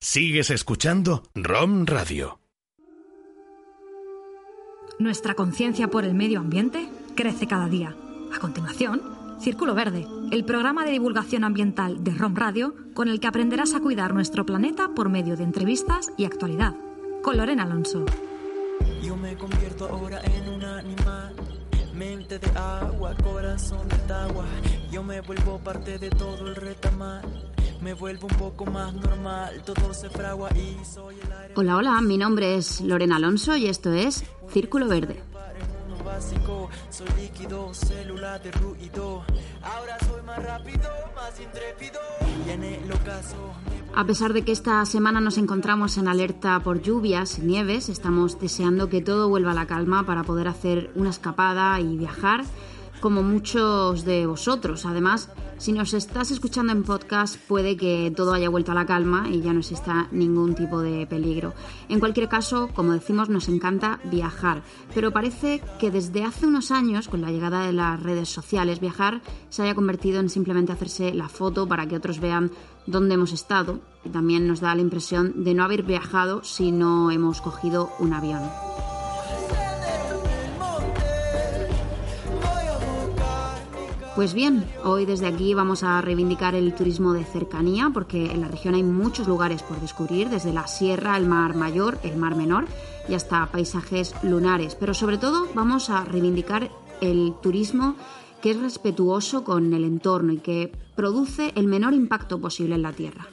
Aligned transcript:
Sigues 0.00 0.50
escuchando 0.50 1.24
ROM 1.34 1.84
Radio. 1.84 2.38
Nuestra 5.00 5.34
conciencia 5.34 5.88
por 5.88 6.04
el 6.04 6.14
medio 6.14 6.38
ambiente 6.38 6.88
crece 7.16 7.48
cada 7.48 7.68
día. 7.68 7.96
A 8.32 8.38
continuación, 8.38 9.02
Círculo 9.40 9.74
Verde, 9.74 10.06
el 10.30 10.44
programa 10.44 10.84
de 10.84 10.92
divulgación 10.92 11.42
ambiental 11.42 12.04
de 12.04 12.12
ROM 12.12 12.36
Radio 12.36 12.76
con 12.94 13.08
el 13.08 13.18
que 13.18 13.26
aprenderás 13.26 13.74
a 13.74 13.80
cuidar 13.80 14.14
nuestro 14.14 14.46
planeta 14.46 14.90
por 14.94 15.08
medio 15.08 15.36
de 15.36 15.42
entrevistas 15.42 16.12
y 16.16 16.26
actualidad. 16.26 16.76
Con 17.20 17.36
Lorena 17.36 17.64
Alonso. 17.64 18.06
Yo 19.02 19.16
me 19.16 19.36
convierto 19.36 19.88
ahora 19.88 20.20
en 20.22 20.48
un 20.48 20.62
animal. 20.62 21.34
Mente 21.92 22.38
de 22.38 22.50
agua, 22.56 23.16
corazón 23.16 23.88
de 23.88 24.14
agua. 24.14 24.46
Yo 24.92 25.02
me 25.02 25.20
vuelvo 25.22 25.58
parte 25.58 25.98
de 25.98 26.08
todo 26.08 26.46
el 26.46 26.54
retamal. 26.54 27.48
Me 27.80 27.94
vuelvo 27.94 28.26
un 28.26 28.36
poco 28.36 28.66
más 28.66 28.92
normal. 28.92 29.62
Todo 29.64 29.94
se 29.94 30.10
fragua 30.10 30.50
y 30.50 30.84
soy 30.84 31.14
el 31.20 31.32
aire. 31.32 31.54
Hola, 31.56 31.76
hola, 31.76 32.00
mi 32.00 32.18
nombre 32.18 32.56
es 32.56 32.80
Lorena 32.80 33.16
Alonso 33.16 33.56
y 33.56 33.66
esto 33.66 33.92
es 33.92 34.24
Círculo 34.50 34.88
Verde. 34.88 35.22
Básico, 36.04 36.70
soy 36.90 37.06
líquido, 37.20 37.72
célula 37.74 38.38
de 38.38 38.50
ruido. 38.52 39.22
Ahora 39.62 39.98
soy 40.08 40.22
más 40.22 40.42
rápido, 40.42 40.88
más 41.14 41.38
intrépido. 41.38 42.00
Y 42.46 42.50
en 42.50 42.64
el 42.64 42.90
ocaso 42.90 43.52
A 43.94 44.04
pesar 44.04 44.32
de 44.32 44.42
que 44.42 44.52
esta 44.52 44.84
semana 44.86 45.20
nos 45.20 45.38
encontramos 45.38 45.98
en 45.98 46.08
alerta 46.08 46.60
por 46.60 46.80
lluvias 46.80 47.38
y 47.38 47.42
nieves, 47.42 47.88
estamos 47.88 48.40
deseando 48.40 48.88
que 48.88 49.02
todo 49.02 49.28
vuelva 49.28 49.52
a 49.52 49.54
la 49.54 49.66
calma 49.66 50.04
para 50.06 50.24
poder 50.24 50.48
hacer 50.48 50.90
una 50.94 51.10
escapada 51.10 51.78
y 51.78 51.96
viajar 51.96 52.44
como 52.98 53.22
muchos 53.22 54.04
de 54.04 54.26
vosotros. 54.26 54.86
Además, 54.86 55.30
si 55.58 55.72
nos 55.72 55.92
estás 55.92 56.30
escuchando 56.30 56.72
en 56.72 56.84
podcast, 56.84 57.36
puede 57.36 57.76
que 57.76 58.12
todo 58.16 58.32
haya 58.32 58.48
vuelto 58.48 58.72
a 58.72 58.74
la 58.74 58.86
calma 58.86 59.28
y 59.28 59.40
ya 59.40 59.52
no 59.52 59.58
exista 59.58 60.08
ningún 60.12 60.54
tipo 60.54 60.80
de 60.80 61.06
peligro. 61.06 61.52
En 61.88 61.98
cualquier 61.98 62.28
caso, 62.28 62.68
como 62.74 62.92
decimos, 62.92 63.28
nos 63.28 63.48
encanta 63.48 63.98
viajar, 64.04 64.62
pero 64.94 65.12
parece 65.12 65.60
que 65.80 65.90
desde 65.90 66.24
hace 66.24 66.46
unos 66.46 66.70
años, 66.70 67.08
con 67.08 67.20
la 67.20 67.32
llegada 67.32 67.66
de 67.66 67.72
las 67.72 68.00
redes 68.00 68.28
sociales, 68.28 68.80
viajar 68.80 69.20
se 69.48 69.62
haya 69.62 69.74
convertido 69.74 70.20
en 70.20 70.30
simplemente 70.30 70.72
hacerse 70.72 71.12
la 71.12 71.28
foto 71.28 71.66
para 71.66 71.86
que 71.86 71.96
otros 71.96 72.20
vean 72.20 72.52
dónde 72.86 73.14
hemos 73.14 73.32
estado. 73.32 73.80
Y 74.04 74.10
también 74.10 74.46
nos 74.46 74.60
da 74.60 74.74
la 74.74 74.82
impresión 74.82 75.42
de 75.42 75.54
no 75.54 75.64
haber 75.64 75.82
viajado 75.82 76.44
si 76.44 76.70
no 76.70 77.10
hemos 77.10 77.40
cogido 77.40 77.90
un 77.98 78.12
avión. 78.12 78.42
Pues 84.18 84.34
bien, 84.34 84.64
hoy 84.82 85.06
desde 85.06 85.28
aquí 85.28 85.54
vamos 85.54 85.84
a 85.84 86.00
reivindicar 86.00 86.56
el 86.56 86.74
turismo 86.74 87.12
de 87.12 87.24
cercanía 87.24 87.92
porque 87.94 88.32
en 88.32 88.40
la 88.40 88.48
región 88.48 88.74
hay 88.74 88.82
muchos 88.82 89.28
lugares 89.28 89.62
por 89.62 89.80
descubrir, 89.80 90.28
desde 90.28 90.52
la 90.52 90.66
sierra, 90.66 91.16
el 91.16 91.24
mar 91.24 91.54
mayor, 91.54 92.00
el 92.02 92.16
mar 92.16 92.34
menor 92.34 92.64
y 93.08 93.14
hasta 93.14 93.46
paisajes 93.46 94.16
lunares. 94.24 94.74
Pero 94.74 94.92
sobre 94.92 95.18
todo 95.18 95.46
vamos 95.54 95.88
a 95.88 96.04
reivindicar 96.04 96.68
el 97.00 97.32
turismo 97.40 97.94
que 98.42 98.50
es 98.50 98.60
respetuoso 98.60 99.44
con 99.44 99.72
el 99.72 99.84
entorno 99.84 100.32
y 100.32 100.38
que 100.38 100.72
produce 100.96 101.52
el 101.54 101.68
menor 101.68 101.94
impacto 101.94 102.40
posible 102.40 102.74
en 102.74 102.82
la 102.82 102.92
tierra. 102.92 103.28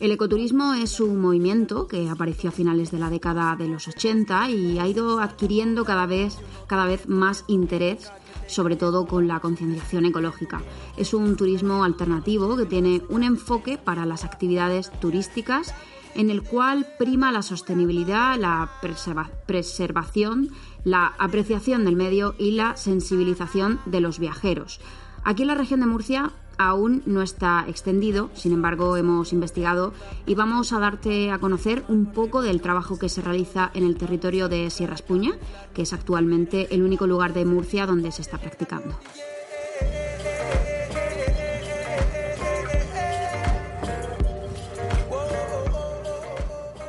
El 0.00 0.12
ecoturismo 0.12 0.74
es 0.74 1.00
un 1.00 1.20
movimiento 1.20 1.86
que 1.86 2.08
apareció 2.08 2.50
a 2.50 2.52
finales 2.52 2.90
de 2.90 2.98
la 2.98 3.10
década 3.10 3.56
de 3.56 3.68
los 3.68 3.88
80 3.88 4.50
y 4.50 4.78
ha 4.78 4.86
ido 4.86 5.20
adquiriendo 5.20 5.84
cada 5.84 6.06
vez, 6.06 6.36
cada 6.66 6.86
vez 6.86 7.08
más 7.08 7.44
interés, 7.48 8.10
sobre 8.46 8.76
todo 8.76 9.06
con 9.06 9.26
la 9.28 9.40
concienciación 9.40 10.04
ecológica. 10.04 10.62
Es 10.96 11.14
un 11.14 11.36
turismo 11.36 11.84
alternativo 11.84 12.56
que 12.56 12.66
tiene 12.66 13.02
un 13.08 13.22
enfoque 13.22 13.78
para 13.78 14.04
las 14.04 14.24
actividades 14.24 14.90
turísticas 15.00 15.74
en 16.14 16.30
el 16.30 16.42
cual 16.42 16.86
prima 16.98 17.32
la 17.32 17.42
sostenibilidad, 17.42 18.38
la 18.38 18.70
preserva- 18.80 19.30
preservación, 19.46 20.50
la 20.84 21.14
apreciación 21.18 21.84
del 21.84 21.96
medio 21.96 22.34
y 22.38 22.52
la 22.52 22.76
sensibilización 22.76 23.80
de 23.86 24.00
los 24.00 24.18
viajeros. 24.18 24.80
Aquí 25.24 25.42
en 25.42 25.48
la 25.48 25.54
región 25.54 25.80
de 25.80 25.86
Murcia 25.86 26.30
aún 26.58 27.02
no 27.06 27.22
está 27.22 27.64
extendido, 27.68 28.30
sin 28.34 28.52
embargo 28.52 28.96
hemos 28.96 29.32
investigado 29.32 29.92
y 30.26 30.34
vamos 30.34 30.72
a 30.72 30.78
darte 30.78 31.30
a 31.30 31.38
conocer 31.38 31.84
un 31.88 32.06
poco 32.06 32.42
del 32.42 32.60
trabajo 32.60 32.98
que 32.98 33.08
se 33.08 33.22
realiza 33.22 33.70
en 33.74 33.84
el 33.84 33.96
territorio 33.96 34.48
de 34.48 34.70
Sierra 34.70 34.94
Espuña, 34.94 35.32
que 35.72 35.82
es 35.82 35.92
actualmente 35.92 36.74
el 36.74 36.82
único 36.82 37.06
lugar 37.06 37.32
de 37.34 37.44
Murcia 37.44 37.86
donde 37.86 38.12
se 38.12 38.22
está 38.22 38.38
practicando. 38.38 38.94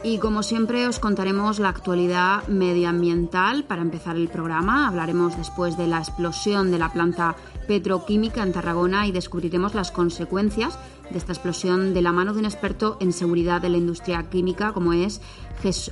Y 0.05 0.19
como 0.19 0.43
siempre 0.43 0.87
os 0.87 0.99
contaremos 0.99 1.57
la 1.57 1.69
actualidad 1.69 2.47
medioambiental 2.47 3.63
para 3.63 3.81
empezar 3.81 4.15
el 4.15 4.27
programa. 4.27 4.87
Hablaremos 4.87 5.35
después 5.35 5.77
de 5.77 5.87
la 5.87 5.97
explosión 5.97 6.69
de 6.69 6.77
la 6.77 6.93
planta 6.93 7.35
petroquímica 7.67 8.43
en 8.43 8.53
Tarragona 8.53 9.07
y 9.07 9.11
descubriremos 9.11 9.73
las 9.75 9.91
consecuencias 9.91 10.77
de 11.09 11.17
esta 11.17 11.33
explosión 11.33 11.93
de 11.93 12.01
la 12.01 12.11
mano 12.11 12.33
de 12.33 12.39
un 12.39 12.45
experto 12.45 12.97
en 12.99 13.13
seguridad 13.13 13.61
de 13.61 13.69
la 13.69 13.77
industria 13.77 14.23
química 14.29 14.73
como 14.73 14.93
es 14.93 15.21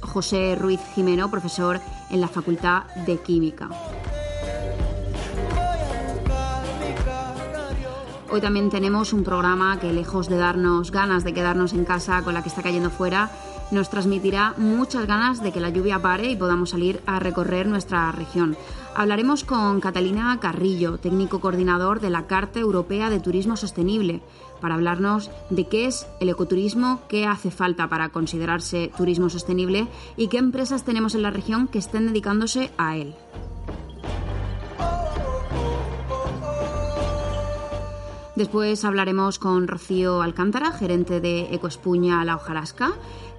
José 0.01 0.55
Ruiz 0.55 0.79
Jimeno, 0.93 1.31
profesor 1.31 1.79
en 2.09 2.21
la 2.21 2.27
Facultad 2.27 2.83
de 3.05 3.17
Química. 3.17 3.69
Hoy 8.33 8.41
también 8.41 8.71
tenemos 8.71 9.13
un 9.13 9.23
programa 9.23 9.79
que 9.79 9.93
lejos 9.93 10.27
de 10.27 10.37
darnos 10.37 10.91
ganas 10.91 11.23
de 11.23 11.33
quedarnos 11.33 11.73
en 11.73 11.85
casa 11.85 12.23
con 12.23 12.33
la 12.33 12.41
que 12.41 12.49
está 12.49 12.63
cayendo 12.63 12.89
fuera, 12.89 13.29
nos 13.69 13.89
transmitirá 13.89 14.55
muchas 14.57 15.05
ganas 15.05 15.43
de 15.43 15.51
que 15.51 15.59
la 15.59 15.69
lluvia 15.69 16.01
pare 16.01 16.31
y 16.31 16.35
podamos 16.35 16.71
salir 16.71 17.01
a 17.05 17.19
recorrer 17.19 17.67
nuestra 17.67 18.11
región. 18.11 18.57
Hablaremos 18.95 19.43
con 19.43 19.79
Catalina 19.79 20.37
Carrillo, 20.39 20.99
técnico 20.99 21.41
coordinador 21.41 21.99
de 21.99 22.11
la 22.11 22.27
Carta 22.27 22.59
Europea 22.59 23.09
de 23.09 23.19
Turismo 23.19 23.57
Sostenible, 23.57 24.21
para 24.61 24.75
hablarnos 24.75 25.31
de 25.49 25.67
qué 25.67 25.87
es 25.87 26.05
el 26.19 26.29
ecoturismo, 26.29 27.01
qué 27.07 27.25
hace 27.25 27.49
falta 27.49 27.89
para 27.89 28.09
considerarse 28.09 28.91
turismo 28.95 29.29
sostenible 29.29 29.87
y 30.15 30.27
qué 30.27 30.37
empresas 30.37 30.85
tenemos 30.85 31.15
en 31.15 31.23
la 31.23 31.31
región 31.31 31.67
que 31.67 31.79
estén 31.79 32.05
dedicándose 32.05 32.71
a 32.77 32.95
él. 32.95 33.15
Después 38.35 38.85
hablaremos 38.85 39.37
con 39.37 39.67
Rocío 39.67 40.21
Alcántara, 40.21 40.71
gerente 40.71 41.19
de 41.19 41.53
Ecoespuña 41.53 42.23
La 42.25 42.35
Hojarasca, 42.35 42.93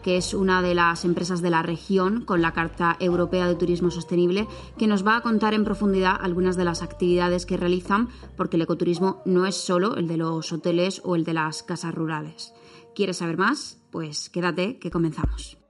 que 0.04 0.18
es 0.18 0.34
una 0.34 0.60
de 0.60 0.74
las 0.74 1.06
empresas 1.06 1.40
de 1.40 1.48
la 1.48 1.62
región 1.62 2.26
con 2.26 2.42
la 2.42 2.52
Carta 2.52 2.94
Europea 3.00 3.48
de 3.48 3.54
Turismo 3.54 3.90
Sostenible, 3.90 4.46
que 4.76 4.86
nos 4.86 5.04
va 5.04 5.16
a 5.16 5.22
contar 5.22 5.54
en 5.54 5.64
profundidad 5.64 6.14
algunas 6.20 6.56
de 6.56 6.64
las 6.66 6.82
actividades 6.82 7.46
que 7.46 7.56
realizan, 7.56 8.10
porque 8.36 8.56
el 8.56 8.62
ecoturismo 8.62 9.22
no 9.24 9.46
es 9.46 9.54
solo 9.56 9.96
el 9.96 10.06
de 10.06 10.18
los 10.18 10.52
hoteles 10.52 11.00
o 11.04 11.16
el 11.16 11.24
de 11.24 11.32
las 11.32 11.62
casas 11.62 11.94
rurales. 11.94 12.52
¿Quieres 12.94 13.16
saber 13.16 13.38
más? 13.38 13.80
Pues 13.90 14.28
quédate, 14.28 14.78
que 14.78 14.90
comenzamos. 14.90 15.63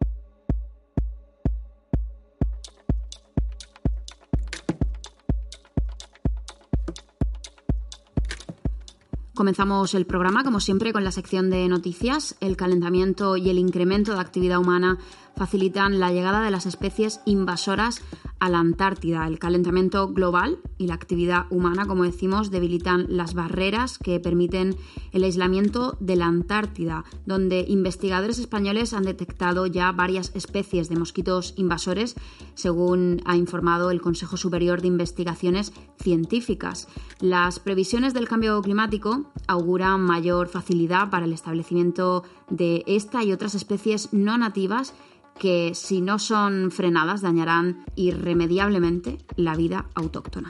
Comenzamos 9.35 9.95
el 9.95 10.07
programa, 10.07 10.45
como 10.45 10.61
siempre, 10.61 10.93
con 10.93 11.03
la 11.03 11.11
sección 11.11 11.51
de 11.51 11.67
noticias. 11.69 12.37
El 12.39 12.57
calentamiento 12.57 13.37
y 13.37 13.51
el 13.51 13.59
incremento 13.59 14.15
de 14.15 14.21
actividad 14.21 14.61
humana 14.61 14.99
facilitan 15.37 15.99
la 15.99 16.13
llegada 16.13 16.41
de 16.43 16.53
las 16.53 16.67
especies 16.67 17.21
invasoras 17.25 18.01
la 18.49 18.59
Antártida. 18.59 19.27
El 19.27 19.39
calentamiento 19.39 20.09
global 20.09 20.59
y 20.79 20.87
la 20.87 20.95
actividad 20.95 21.47
humana, 21.51 21.87
como 21.87 22.05
decimos, 22.05 22.51
debilitan 22.51 23.07
las 23.09 23.35
barreras 23.35 23.99
que 23.99 24.21
permiten 24.21 24.77
el 25.13 25.25
aislamiento 25.25 25.97
de 26.01 26.17
la 26.17 26.27
Antártida, 26.27 27.05
donde 27.27 27.65
investigadores 27.69 28.39
españoles 28.39 28.93
han 28.93 29.05
detectado 29.05 29.67
ya 29.67 29.93
varias 29.93 30.33
especies 30.35 30.89
de 30.89 30.97
mosquitos 30.97 31.55
invasores, 31.57 32.15
según 32.55 33.23
ha 33.25 33.37
informado 33.37 33.91
el 33.91 34.01
Consejo 34.01 34.37
Superior 34.37 34.81
de 34.81 34.89
Investigaciones 34.89 35.73
Científicas. 35.99 36.89
Las 37.21 37.61
previsiones 37.61 38.15
del 38.15 38.29
cambio 38.29 38.61
climático 38.63 39.31
auguran 39.47 40.01
mayor 40.01 40.49
facilidad 40.49 41.11
para 41.11 41.27
el 41.27 41.33
establecimiento 41.33 42.25
de 42.51 42.85
esta 42.87 43.25
y 43.25 43.33
otras 43.33 43.55
especies 43.55 44.13
no 44.13 44.37
nativas 44.39 44.95
que 45.39 45.73
si 45.75 46.01
no 46.01 46.19
son 46.19 46.71
frenadas 46.71 47.23
dañarán 47.23 47.85
irremediablemente 47.97 49.19
la 49.37 49.57
vida 49.57 49.87
autóctona. 49.95 50.49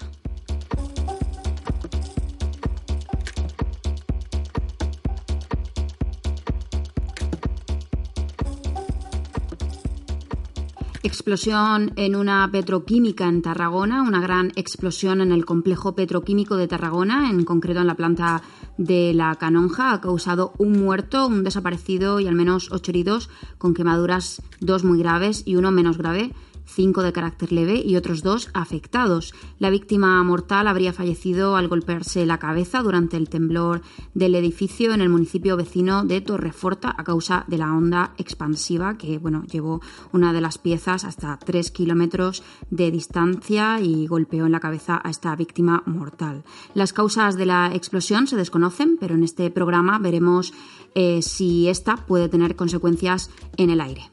Explosión 11.03 11.93
en 11.97 12.17
una 12.17 12.51
petroquímica 12.51 13.29
en 13.29 13.43
Tarragona, 13.43 14.03
una 14.03 14.21
gran 14.21 14.53
explosión 14.57 15.21
en 15.21 15.33
el 15.33 15.45
complejo 15.45 15.95
petroquímico 15.95 16.57
de 16.57 16.67
Tarragona, 16.67 17.31
en 17.31 17.45
concreto 17.45 17.81
en 17.81 17.87
la 17.87 17.95
planta 17.95 18.43
de 18.77 19.13
la 19.15 19.35
Canonja, 19.37 19.93
ha 19.93 20.01
causado 20.01 20.53
un 20.59 20.73
muerto, 20.73 21.27
un 21.27 21.45
desaparecido 21.45 22.21
y 22.21 22.27
al 22.27 22.35
menos 22.35 22.71
ocho 22.73 22.91
heridos, 22.91 23.31
con 23.59 23.75
quemaduras 23.75 24.43
dos 24.61 24.85
muy 24.85 24.99
graves 24.99 25.43
y 25.45 25.57
uno 25.57 25.71
menos 25.71 25.99
grave 25.99 26.33
cinco 26.75 27.03
de 27.03 27.13
carácter 27.13 27.53
leve 27.53 27.81
y 27.85 27.97
otros 27.97 28.23
dos 28.23 28.51
afectados. 28.53 29.33
La 29.59 29.71
víctima 29.71 30.23
mortal 30.25 30.67
habría 30.67 30.93
fallecido 30.93 31.57
al 31.57 31.69
golpearse 31.69 32.27
la 32.27 32.39
cabeza 32.39 32.83
durante 32.83 33.17
el 33.17 33.29
temblor 33.29 33.83
del 34.13 34.35
edificio 34.35 34.93
en 34.93 35.01
el 35.01 35.09
municipio 35.09 35.57
vecino 35.57 36.05
de 36.05 36.21
Torreforta 36.21 36.95
a 36.97 37.05
causa 37.05 37.45
de 37.47 37.59
la 37.59 37.73
onda 37.73 38.13
expansiva 38.19 38.99
que 38.99 39.19
bueno, 39.19 39.45
llevó 39.45 39.81
una 40.13 40.33
de 40.33 40.41
las 40.41 40.59
piezas 40.59 41.05
hasta 41.05 41.39
tres 41.39 41.71
kilómetros 41.71 42.43
de 42.71 42.91
distancia 42.91 43.81
y 43.81 44.07
golpeó 44.07 44.47
en 44.47 44.53
la 44.53 44.61
cabeza 44.61 45.01
a 45.03 45.11
esta 45.11 45.35
víctima 45.37 45.83
mortal. 45.87 46.45
Las 46.75 46.93
causas 46.93 47.37
de 47.37 47.47
la 47.47 47.71
explosión 47.75 48.27
se 48.27 48.37
desconocen, 48.37 48.97
pero 48.99 49.15
en 49.15 49.25
este 49.25 49.51
programa 49.51 49.99
veremos 49.99 50.53
eh, 50.95 51.23
si 51.23 51.69
esta 51.69 51.97
puede 51.97 52.29
tener 52.29 52.57
consecuencias 52.57 53.31
en 53.57 53.71
el 53.71 53.81
aire. 53.81 54.11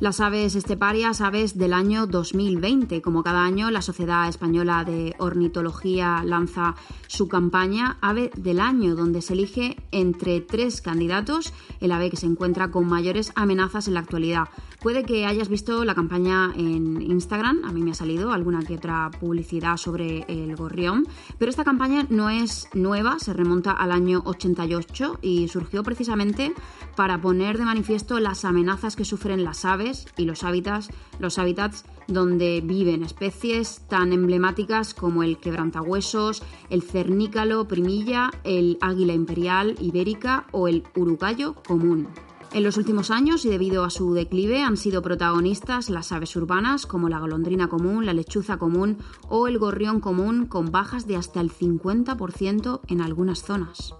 Las 0.00 0.20
aves 0.20 0.54
esteparias, 0.54 1.20
aves 1.20 1.58
del 1.58 1.74
año 1.74 2.06
2020. 2.06 3.02
Como 3.02 3.22
cada 3.22 3.44
año, 3.44 3.70
la 3.70 3.82
Sociedad 3.82 4.28
Española 4.28 4.82
de 4.84 5.14
Ornitología 5.18 6.22
lanza 6.24 6.74
su 7.06 7.28
campaña 7.28 7.98
Ave 8.00 8.30
del 8.34 8.60
Año, 8.60 8.96
donde 8.96 9.20
se 9.20 9.34
elige 9.34 9.76
entre 9.92 10.40
tres 10.40 10.80
candidatos 10.80 11.52
el 11.80 11.92
ave 11.92 12.08
que 12.10 12.16
se 12.16 12.26
encuentra 12.26 12.70
con 12.70 12.88
mayores 12.88 13.30
amenazas 13.34 13.88
en 13.88 13.94
la 13.94 14.00
actualidad. 14.00 14.48
Puede 14.80 15.04
que 15.04 15.26
hayas 15.26 15.50
visto 15.50 15.84
la 15.84 15.94
campaña 15.94 16.50
en 16.56 17.02
Instagram, 17.02 17.64
a 17.64 17.72
mí 17.72 17.82
me 17.82 17.90
ha 17.90 17.94
salido 17.94 18.32
alguna 18.32 18.62
que 18.62 18.76
otra 18.76 19.10
publicidad 19.10 19.76
sobre 19.76 20.24
el 20.28 20.56
gorrión, 20.56 21.06
pero 21.38 21.50
esta 21.50 21.64
campaña 21.64 22.06
no 22.08 22.30
es 22.30 22.68
nueva, 22.72 23.18
se 23.18 23.34
remonta 23.34 23.72
al 23.72 23.92
año 23.92 24.22
88 24.24 25.18
y 25.20 25.48
surgió 25.48 25.82
precisamente 25.82 26.54
para 26.96 27.20
poner 27.20 27.58
de 27.58 27.66
manifiesto 27.66 28.18
las 28.20 28.46
amenazas 28.46 28.96
que 28.96 29.04
sufren 29.04 29.44
las 29.44 29.66
aves 29.66 29.89
y 30.16 30.24
los 30.24 30.44
hábitats, 30.44 30.88
los 31.18 31.38
hábitats 31.38 31.84
donde 32.06 32.60
viven 32.60 33.02
especies 33.02 33.82
tan 33.88 34.12
emblemáticas 34.12 34.94
como 34.94 35.22
el 35.22 35.38
quebrantahuesos, 35.38 36.42
el 36.68 36.82
cernícalo 36.82 37.66
primilla, 37.68 38.30
el 38.44 38.78
águila 38.80 39.12
imperial 39.14 39.76
ibérica 39.80 40.46
o 40.52 40.68
el 40.68 40.84
urucayo 40.96 41.54
común. 41.66 42.08
En 42.52 42.64
los 42.64 42.76
últimos 42.76 43.12
años, 43.12 43.44
y 43.44 43.48
debido 43.48 43.84
a 43.84 43.90
su 43.90 44.12
declive, 44.12 44.60
han 44.62 44.76
sido 44.76 45.02
protagonistas 45.02 45.88
las 45.88 46.10
aves 46.10 46.34
urbanas 46.34 46.84
como 46.84 47.08
la 47.08 47.20
golondrina 47.20 47.68
común, 47.68 48.06
la 48.06 48.12
lechuza 48.12 48.58
común 48.58 48.98
o 49.28 49.46
el 49.46 49.58
gorrión 49.58 50.00
común, 50.00 50.46
con 50.46 50.72
bajas 50.72 51.06
de 51.06 51.14
hasta 51.14 51.40
el 51.40 51.52
50% 51.52 52.80
en 52.88 53.00
algunas 53.02 53.44
zonas. 53.44 53.94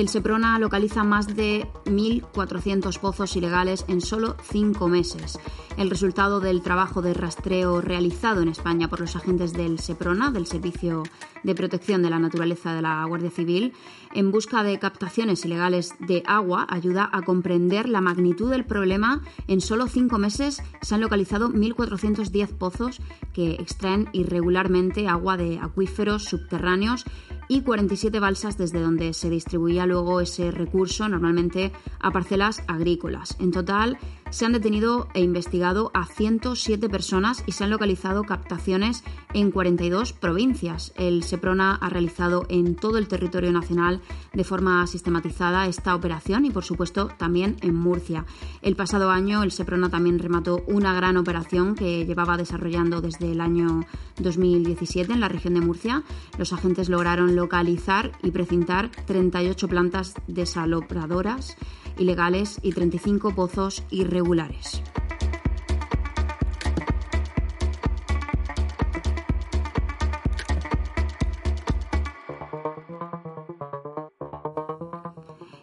El 0.00 0.08
Seprona 0.08 0.58
localiza 0.58 1.04
más 1.04 1.26
de 1.36 1.68
1.400 1.84 2.98
pozos 3.00 3.36
ilegales 3.36 3.84
en 3.86 4.00
solo 4.00 4.34
cinco 4.42 4.88
meses. 4.88 5.38
El 5.76 5.90
resultado 5.90 6.40
del 6.40 6.62
trabajo 6.62 7.02
de 7.02 7.12
rastreo 7.12 7.82
realizado 7.82 8.40
en 8.40 8.48
España 8.48 8.88
por 8.88 9.00
los 9.00 9.14
agentes 9.14 9.52
del 9.52 9.78
Seprona, 9.78 10.30
del 10.30 10.46
Servicio 10.46 11.02
de 11.42 11.54
Protección 11.54 12.02
de 12.02 12.08
la 12.08 12.18
Naturaleza 12.18 12.74
de 12.74 12.80
la 12.80 13.04
Guardia 13.04 13.30
Civil, 13.30 13.74
en 14.14 14.32
busca 14.32 14.62
de 14.62 14.78
captaciones 14.78 15.44
ilegales 15.44 15.92
de 15.98 16.22
agua, 16.26 16.66
ayuda 16.70 17.10
a 17.12 17.20
comprender 17.20 17.86
la 17.86 18.00
magnitud 18.00 18.50
del 18.50 18.64
problema. 18.64 19.20
En 19.48 19.60
solo 19.60 19.86
cinco 19.86 20.16
meses 20.16 20.62
se 20.80 20.94
han 20.94 21.02
localizado 21.02 21.50
1.410 21.50 22.48
pozos 22.56 23.02
que 23.34 23.52
extraen 23.52 24.08
irregularmente 24.14 25.08
agua 25.08 25.36
de 25.36 25.58
acuíferos 25.58 26.24
subterráneos 26.24 27.04
y 27.50 27.62
47 27.62 28.20
balsas 28.20 28.56
desde 28.56 28.80
donde 28.80 29.12
se 29.12 29.28
distribuía 29.28 29.84
luego 29.84 30.20
ese 30.20 30.52
recurso, 30.52 31.08
normalmente 31.08 31.72
a 31.98 32.12
parcelas 32.12 32.62
agrícolas. 32.68 33.36
En 33.40 33.50
total, 33.50 33.98
se 34.30 34.46
han 34.46 34.52
detenido 34.52 35.08
e 35.14 35.20
investigado 35.20 35.90
a 35.94 36.06
107 36.06 36.88
personas 36.88 37.42
y 37.46 37.52
se 37.52 37.64
han 37.64 37.70
localizado 37.70 38.22
captaciones 38.24 39.02
en 39.34 39.50
42 39.50 40.12
provincias. 40.12 40.92
El 40.96 41.22
SEPRONA 41.24 41.74
ha 41.74 41.88
realizado 41.88 42.46
en 42.48 42.76
todo 42.76 42.98
el 42.98 43.08
territorio 43.08 43.52
nacional 43.52 44.00
de 44.32 44.44
forma 44.44 44.86
sistematizada 44.86 45.66
esta 45.66 45.94
operación 45.94 46.44
y, 46.44 46.50
por 46.50 46.64
supuesto, 46.64 47.08
también 47.18 47.56
en 47.60 47.74
Murcia. 47.74 48.24
El 48.62 48.76
pasado 48.76 49.10
año, 49.10 49.42
el 49.42 49.52
SEPRONA 49.52 49.90
también 49.90 50.18
remató 50.18 50.62
una 50.66 50.94
gran 50.94 51.16
operación 51.16 51.74
que 51.74 52.06
llevaba 52.06 52.36
desarrollando 52.36 53.00
desde 53.00 53.32
el 53.32 53.40
año 53.40 53.84
2017 54.18 55.12
en 55.12 55.20
la 55.20 55.28
región 55.28 55.54
de 55.54 55.60
Murcia. 55.60 56.02
Los 56.38 56.52
agentes 56.52 56.88
lograron 56.88 57.34
localizar 57.34 58.12
y 58.22 58.30
precintar 58.30 58.90
38 59.06 59.68
plantas 59.68 60.14
desalobradoras 60.26 61.56
ilegales 61.98 62.58
y 62.62 62.72
35 62.72 63.34
pozos 63.34 63.82
irregulares. 63.90 64.82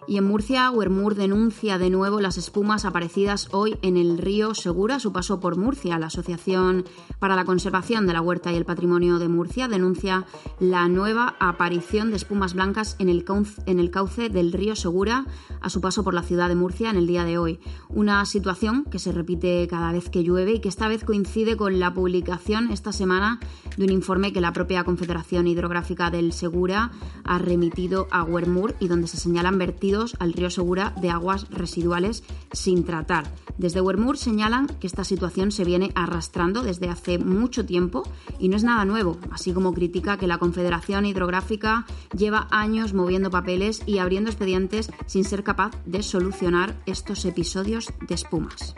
Y 0.09 0.17
en 0.17 0.23
Murcia, 0.23 0.71
Wermur 0.71 1.15
denuncia 1.15 1.77
de 1.77 1.89
nuevo 1.89 2.21
las 2.21 2.37
espumas 2.37 2.85
aparecidas 2.85 3.49
hoy 3.51 3.75
en 3.81 3.97
el 3.97 4.17
río 4.17 4.55
Segura, 4.55 5.01
su 5.01 5.11
paso 5.11 5.41
por 5.41 5.57
Murcia. 5.57 5.99
La 5.99 6.05
Asociación 6.05 6.85
para 7.19 7.35
la 7.35 7.43
Conservación 7.43 8.07
de 8.07 8.13
la 8.13 8.21
Huerta 8.21 8.53
y 8.53 8.55
el 8.55 8.63
Patrimonio 8.63 9.19
de 9.19 9.27
Murcia 9.27 9.67
denuncia 9.67 10.25
la 10.61 10.87
nueva 10.87 11.35
aparición 11.41 12.09
de 12.09 12.15
espumas 12.15 12.53
blancas 12.53 12.95
en 12.99 13.09
el, 13.09 13.25
cauce, 13.25 14.29
del 14.29 14.53
río 14.53 14.77
Segura 14.77 15.25
a 15.59 15.69
su 15.69 15.81
paso 15.81 16.05
por 16.05 16.13
la 16.13 16.23
ciudad 16.23 16.47
de 16.47 16.55
Murcia 16.55 16.89
en 16.89 16.95
el 16.95 17.05
día 17.05 17.25
de 17.25 17.37
hoy. 17.37 17.59
Una 17.89 18.23
situación 18.23 18.85
que 18.85 18.99
se 18.99 19.11
repite 19.11 19.67
cada 19.67 19.91
vez 19.91 20.09
que 20.09 20.23
llueve 20.23 20.53
y 20.53 20.59
que 20.61 20.69
esta 20.69 20.87
vez 20.87 21.03
coincide 21.03 21.57
con 21.57 21.81
la 21.81 21.93
publicación 21.93 22.71
esta 22.71 22.93
semana 22.93 23.41
de 23.75 23.83
un 23.83 23.91
informe 23.91 24.31
que 24.31 24.39
la 24.39 24.53
propia 24.53 24.85
Confederación 24.85 25.47
Hidrográfica 25.47 26.11
del 26.11 26.31
Segura 26.31 26.91
ha 27.25 27.39
remitido 27.39 28.07
a 28.09 28.23
Wermur 28.23 28.73
y 28.79 28.87
donde 28.87 29.07
se 29.07 29.17
señalan 29.17 29.57
vertidos 29.57 29.96
al 30.19 30.33
río 30.33 30.49
Segura 30.49 30.93
de 31.01 31.09
aguas 31.09 31.49
residuales 31.49 32.23
sin 32.51 32.83
tratar. 32.83 33.25
Desde 33.57 33.81
Wermur 33.81 34.17
señalan 34.17 34.67
que 34.67 34.87
esta 34.87 35.03
situación 35.03 35.51
se 35.51 35.65
viene 35.65 35.91
arrastrando 35.95 36.61
desde 36.61 36.89
hace 36.89 37.17
mucho 37.17 37.65
tiempo 37.65 38.03
y 38.39 38.49
no 38.49 38.55
es 38.55 38.63
nada 38.63 38.85
nuevo, 38.85 39.17
así 39.31 39.53
como 39.53 39.73
critica 39.73 40.17
que 40.17 40.27
la 40.27 40.37
Confederación 40.37 41.05
Hidrográfica 41.05 41.85
lleva 42.15 42.47
años 42.51 42.93
moviendo 42.93 43.31
papeles 43.31 43.81
y 43.85 43.97
abriendo 43.97 44.29
expedientes 44.29 44.91
sin 45.07 45.23
ser 45.23 45.43
capaz 45.43 45.71
de 45.85 46.03
solucionar 46.03 46.75
estos 46.85 47.25
episodios 47.25 47.91
de 48.07 48.15
espumas. 48.15 48.75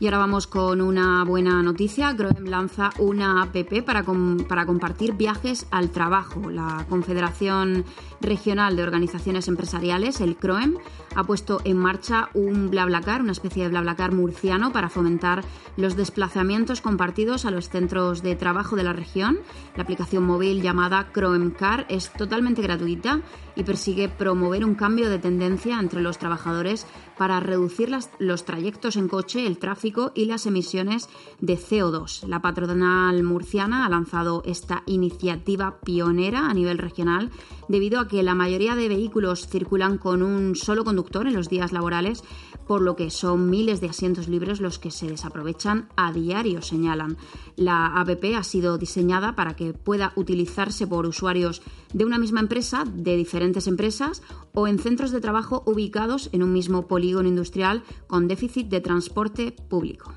Y 0.00 0.06
ahora 0.06 0.16
vamos 0.16 0.46
con 0.46 0.80
una 0.80 1.22
buena 1.24 1.62
noticia. 1.62 2.14
Groem 2.14 2.46
lanza 2.46 2.88
una 2.98 3.42
app 3.42 3.54
para, 3.84 4.02
para 4.48 4.64
compartir 4.64 5.12
viajes 5.12 5.66
al 5.70 5.90
trabajo. 5.90 6.48
La 6.50 6.86
Confederación 6.88 7.84
Regional 8.22 8.76
de 8.76 8.82
Organizaciones 8.82 9.46
Empresariales, 9.46 10.22
el 10.22 10.36
CROEM, 10.36 10.78
ha 11.14 11.24
puesto 11.24 11.60
en 11.64 11.76
marcha 11.76 12.30
un 12.32 12.70
BlaBlaCar, 12.70 13.20
una 13.20 13.32
especie 13.32 13.64
de 13.64 13.68
BlaBlaCar 13.68 14.12
murciano 14.12 14.72
para 14.72 14.88
fomentar 14.88 15.44
los 15.76 15.96
desplazamientos 15.96 16.80
compartidos 16.80 17.44
a 17.44 17.50
los 17.50 17.68
centros 17.68 18.22
de 18.22 18.36
trabajo 18.36 18.76
de 18.76 18.84
la 18.84 18.94
región. 18.94 19.40
La 19.76 19.82
aplicación 19.82 20.24
móvil 20.24 20.62
llamada 20.62 21.08
CroemCar 21.12 21.84
es 21.90 22.10
totalmente 22.14 22.62
gratuita 22.62 23.20
y 23.60 23.64
persigue 23.64 24.08
promover 24.08 24.64
un 24.64 24.74
cambio 24.74 25.10
de 25.10 25.18
tendencia 25.18 25.78
entre 25.78 26.00
los 26.00 26.18
trabajadores 26.18 26.86
para 27.18 27.38
reducir 27.40 27.94
los 28.18 28.44
trayectos 28.46 28.96
en 28.96 29.06
coche, 29.06 29.46
el 29.46 29.58
tráfico 29.58 30.12
y 30.14 30.24
las 30.24 30.46
emisiones 30.46 31.08
de 31.40 31.58
CO2. 31.58 32.26
La 32.26 32.40
patronal 32.40 33.22
murciana 33.22 33.84
ha 33.84 33.90
lanzado 33.90 34.42
esta 34.46 34.82
iniciativa 34.86 35.80
pionera 35.80 36.48
a 36.48 36.54
nivel 36.54 36.78
regional 36.78 37.30
debido 37.68 38.00
a 38.00 38.08
que 38.08 38.22
la 38.22 38.34
mayoría 38.34 38.74
de 38.74 38.88
vehículos 38.88 39.46
circulan 39.46 39.98
con 39.98 40.22
un 40.22 40.56
solo 40.56 40.82
conductor 40.82 41.26
en 41.26 41.34
los 41.34 41.50
días 41.50 41.72
laborales, 41.72 42.24
por 42.66 42.80
lo 42.80 42.96
que 42.96 43.10
son 43.10 43.50
miles 43.50 43.82
de 43.82 43.90
asientos 43.90 44.28
libres 44.28 44.60
los 44.60 44.78
que 44.78 44.90
se 44.90 45.08
desaprovechan 45.08 45.88
a 45.96 46.12
diario, 46.12 46.62
señalan. 46.62 47.18
La 47.56 47.86
APP 48.00 48.36
ha 48.36 48.42
sido 48.42 48.78
diseñada 48.78 49.34
para 49.34 49.54
que 49.54 49.74
pueda 49.74 50.12
utilizarse 50.16 50.86
por 50.86 51.06
usuarios 51.06 51.60
de 51.92 52.06
una 52.06 52.18
misma 52.18 52.40
empresa, 52.40 52.84
de 52.86 53.16
diferentes 53.16 53.49
empresas 53.66 54.22
o 54.54 54.66
en 54.66 54.78
centros 54.78 55.10
de 55.10 55.20
trabajo 55.20 55.62
ubicados 55.66 56.30
en 56.32 56.42
un 56.42 56.52
mismo 56.52 56.86
polígono 56.86 57.28
industrial 57.28 57.82
con 58.06 58.28
déficit 58.28 58.68
de 58.68 58.80
transporte 58.80 59.52
público. 59.68 60.12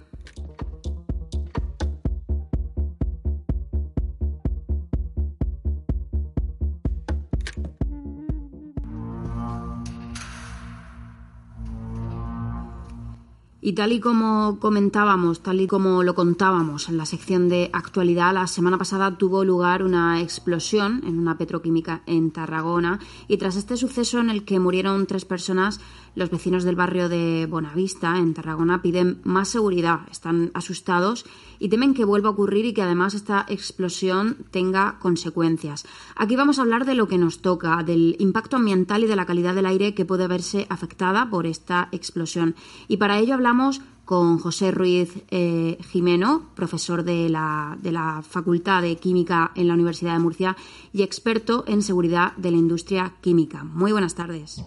Y 13.65 13.71
tal 13.71 13.93
y 13.93 14.01
como 14.01 14.59
comentábamos, 14.59 15.41
tal 15.41 15.61
y 15.61 15.67
como 15.67 16.03
lo 16.03 16.15
contábamos 16.15 16.89
en 16.89 16.97
la 16.97 17.05
sección 17.05 17.47
de 17.47 17.69
actualidad, 17.71 18.33
la 18.33 18.45
semana 18.45 18.77
pasada 18.77 19.17
tuvo 19.17 19.45
lugar 19.45 19.83
una 19.83 20.19
explosión 20.19 21.01
en 21.05 21.17
una 21.17 21.37
petroquímica 21.37 22.01
en 22.05 22.31
Tarragona 22.31 22.99
y 23.29 23.37
tras 23.37 23.55
este 23.55 23.77
suceso 23.77 24.19
en 24.19 24.29
el 24.29 24.43
que 24.43 24.59
murieron 24.59 25.05
tres 25.05 25.23
personas, 25.23 25.79
los 26.15 26.29
vecinos 26.29 26.63
del 26.63 26.75
barrio 26.75 27.09
de 27.09 27.47
Bonavista, 27.49 28.17
en 28.17 28.33
Tarragona, 28.33 28.81
piden 28.81 29.19
más 29.23 29.49
seguridad, 29.49 30.01
están 30.11 30.51
asustados 30.53 31.25
y 31.59 31.69
temen 31.69 31.93
que 31.93 32.05
vuelva 32.05 32.29
a 32.29 32.33
ocurrir 32.33 32.65
y 32.65 32.73
que 32.73 32.81
además 32.81 33.13
esta 33.13 33.45
explosión 33.47 34.37
tenga 34.51 34.97
consecuencias. 34.99 35.85
Aquí 36.15 36.35
vamos 36.35 36.59
a 36.59 36.63
hablar 36.63 36.85
de 36.85 36.95
lo 36.95 37.07
que 37.07 37.17
nos 37.17 37.41
toca, 37.41 37.81
del 37.83 38.15
impacto 38.19 38.57
ambiental 38.57 39.03
y 39.03 39.07
de 39.07 39.15
la 39.15 39.25
calidad 39.25 39.55
del 39.55 39.65
aire 39.65 39.93
que 39.93 40.05
puede 40.05 40.27
verse 40.27 40.67
afectada 40.69 41.29
por 41.29 41.47
esta 41.47 41.89
explosión. 41.91 42.55
Y 42.87 42.97
para 42.97 43.17
ello 43.19 43.33
hablamos 43.33 43.81
con 44.05 44.37
José 44.37 44.71
Ruiz 44.71 45.23
eh, 45.31 45.77
Jimeno, 45.89 46.49
profesor 46.55 47.03
de 47.03 47.29
la, 47.29 47.77
de 47.81 47.91
la 47.91 48.21
Facultad 48.21 48.81
de 48.81 48.97
Química 48.97 49.51
en 49.55 49.67
la 49.67 49.73
Universidad 49.73 50.13
de 50.13 50.19
Murcia 50.19 50.57
y 50.91 51.03
experto 51.03 51.63
en 51.67 51.81
seguridad 51.81 52.35
de 52.35 52.51
la 52.51 52.57
industria 52.57 53.15
química. 53.21 53.63
Muy 53.63 53.91
buenas 53.91 54.15
tardes. 54.15 54.63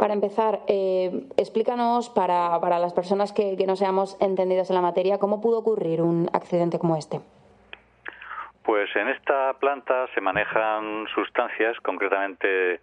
Para 0.00 0.12
empezar, 0.12 0.60
eh, 0.68 1.28
explícanos 1.36 2.10
para, 2.10 2.60
para, 2.60 2.78
las 2.78 2.92
personas 2.92 3.32
que, 3.32 3.56
no 3.66 3.76
seamos 3.76 4.18
entendidos 4.20 4.68
en 4.70 4.76
la 4.76 4.82
materia, 4.82 5.18
¿cómo 5.18 5.40
pudo 5.40 5.58
ocurrir 5.60 6.02
un 6.02 6.28
accidente 6.32 6.78
como 6.78 6.96
este? 6.96 7.20
Pues 8.62 8.94
en 8.96 9.08
esta 9.08 9.54
planta 9.54 10.06
se 10.14 10.20
manejan 10.20 11.06
sustancias, 11.14 11.78
concretamente 11.80 12.80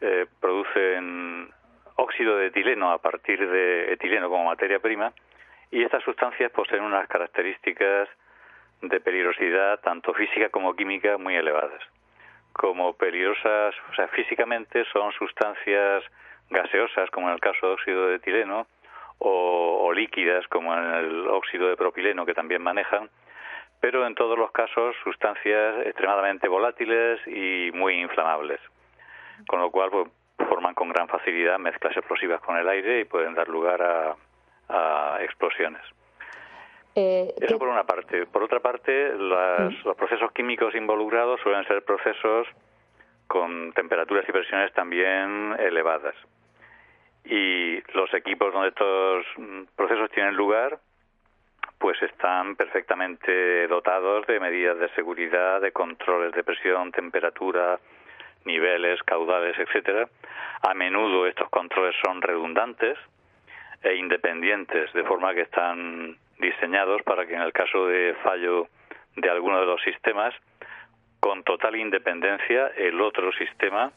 eh, 0.00 0.26
producen 0.40 1.50
óxido 1.96 2.36
de 2.36 2.46
etileno 2.46 2.90
a 2.90 2.98
partir 2.98 3.48
de 3.48 3.92
etileno 3.92 4.28
como 4.28 4.44
materia 4.44 4.78
prima, 4.78 5.12
y 5.70 5.82
estas 5.82 6.04
sustancias 6.04 6.52
poseen 6.52 6.82
unas 6.82 7.08
características 7.08 8.08
de 8.80 9.00
peligrosidad 9.00 9.80
tanto 9.80 10.12
física 10.14 10.50
como 10.50 10.74
química 10.74 11.16
muy 11.18 11.34
elevadas 11.36 11.82
como 12.54 12.94
peligrosas, 12.94 13.74
o 13.90 13.94
sea, 13.94 14.08
físicamente 14.08 14.84
son 14.92 15.12
sustancias 15.12 16.04
gaseosas, 16.50 17.10
como 17.10 17.28
en 17.28 17.34
el 17.34 17.40
caso 17.40 17.66
de 17.66 17.72
óxido 17.74 18.08
de 18.08 18.16
etileno, 18.16 18.66
o, 19.18 19.92
líquidas, 19.94 20.46
como 20.48 20.74
en 20.74 20.94
el 20.94 21.28
óxido 21.28 21.68
de 21.68 21.76
propileno, 21.76 22.26
que 22.26 22.34
también 22.34 22.62
manejan, 22.62 23.08
pero 23.80 24.06
en 24.06 24.14
todos 24.14 24.36
los 24.36 24.50
casos 24.50 24.96
sustancias 25.04 25.86
extremadamente 25.86 26.48
volátiles 26.48 27.20
y 27.26 27.70
muy 27.72 28.00
inflamables, 28.00 28.60
con 29.46 29.60
lo 29.60 29.70
cual 29.70 29.90
pues, 29.90 30.08
forman 30.48 30.74
con 30.74 30.88
gran 30.88 31.06
facilidad 31.06 31.58
mezclas 31.58 31.96
explosivas 31.96 32.40
con 32.40 32.56
el 32.56 32.68
aire 32.68 33.00
y 33.00 33.04
pueden 33.04 33.34
dar 33.34 33.48
lugar 33.48 34.16
a 34.68 35.18
explosiones. 35.20 35.82
Eh, 36.94 37.34
Eso 37.40 37.58
por 37.58 37.68
una 37.68 37.84
parte. 37.84 38.26
Por 38.26 38.42
otra 38.42 38.60
parte, 38.60 39.12
mm. 39.14 39.84
los 39.84 39.96
procesos 39.96 40.30
químicos 40.32 40.74
involucrados 40.74 41.40
suelen 41.40 41.66
ser 41.66 41.84
procesos 41.84 42.46
con 43.26 43.72
temperaturas 43.72 44.24
y 44.28 44.32
presiones 44.32 44.72
también 44.74 45.56
elevadas. 45.58 46.14
Y 47.24 47.80
los 47.94 48.12
equipos 48.14 48.52
donde 48.52 48.68
estos 48.68 49.26
mm, 49.36 49.62
procesos 49.74 50.10
tienen 50.10 50.36
lugar, 50.36 50.78
pues 51.78 52.00
están 52.02 52.54
perfectamente 52.56 53.66
dotados 53.66 54.26
de 54.26 54.38
medidas 54.38 54.78
de 54.78 54.88
seguridad, 54.90 55.60
de 55.60 55.72
controles 55.72 56.32
de 56.32 56.44
presión, 56.44 56.92
temperatura, 56.92 57.78
niveles, 58.44 59.02
caudales, 59.02 59.58
etcétera. 59.58 60.08
A 60.62 60.74
menudo 60.74 61.26
estos 61.26 61.48
controles 61.50 61.94
son 62.04 62.22
redundantes 62.22 62.98
e 63.82 63.96
independientes, 63.96 64.92
de 64.92 65.04
forma 65.04 65.34
que 65.34 65.42
están 65.42 66.16
diseñados 66.44 67.02
para 67.02 67.26
que 67.26 67.34
en 67.34 67.42
el 67.42 67.52
caso 67.52 67.86
de 67.86 68.14
fallo 68.22 68.68
de 69.16 69.30
alguno 69.30 69.60
de 69.60 69.66
los 69.66 69.80
sistemas, 69.82 70.34
con 71.20 71.42
total 71.42 71.76
independencia, 71.76 72.68
el 72.76 73.00
otro 73.00 73.32
sistema, 73.32 73.90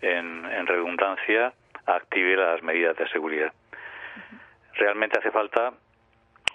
en, 0.00 0.66
redundancia, 0.66 1.52
active 1.86 2.36
las 2.36 2.62
medidas 2.62 2.96
de 2.96 3.08
seguridad. 3.08 3.52
Realmente 4.74 5.18
hace 5.18 5.30
falta 5.30 5.72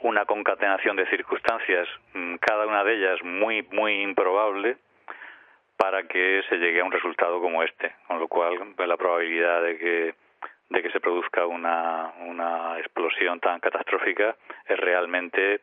una 0.01 0.25
concatenación 0.25 0.95
de 0.95 1.07
circunstancias, 1.07 1.87
mm, 2.13 2.35
cada 2.35 2.67
una 2.67 2.83
de 2.83 2.95
ellas 2.95 3.23
muy, 3.23 3.65
muy 3.71 4.01
improbable, 4.01 4.77
para 5.77 6.03
que 6.03 6.43
se 6.49 6.57
llegue 6.57 6.81
a 6.81 6.83
un 6.83 6.91
resultado 6.91 7.39
como 7.39 7.63
este, 7.63 7.95
con 8.07 8.19
lo 8.19 8.27
cual 8.27 8.75
la 8.77 8.97
probabilidad 8.97 9.63
de 9.63 9.77
que 9.77 10.15
de 10.71 10.81
que 10.81 10.89
se 10.91 10.99
produzca 10.99 11.45
una, 11.45 12.13
una 12.27 12.79
explosión 12.79 13.39
tan 13.39 13.59
catastrófica 13.59 14.35
es 14.65 14.79
realmente 14.79 15.61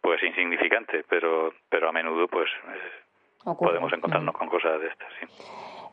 pues 0.00 0.22
insignificante, 0.22 1.04
pero 1.08 1.52
pero 1.70 1.88
a 1.88 1.92
menudo 1.92 2.28
pues 2.28 2.50
eh, 2.68 3.54
podemos 3.58 3.92
encontrarnos 3.92 4.36
con 4.36 4.48
cosas 4.48 4.80
de 4.80 4.88
estas. 4.88 5.08
Sí. 5.20 5.26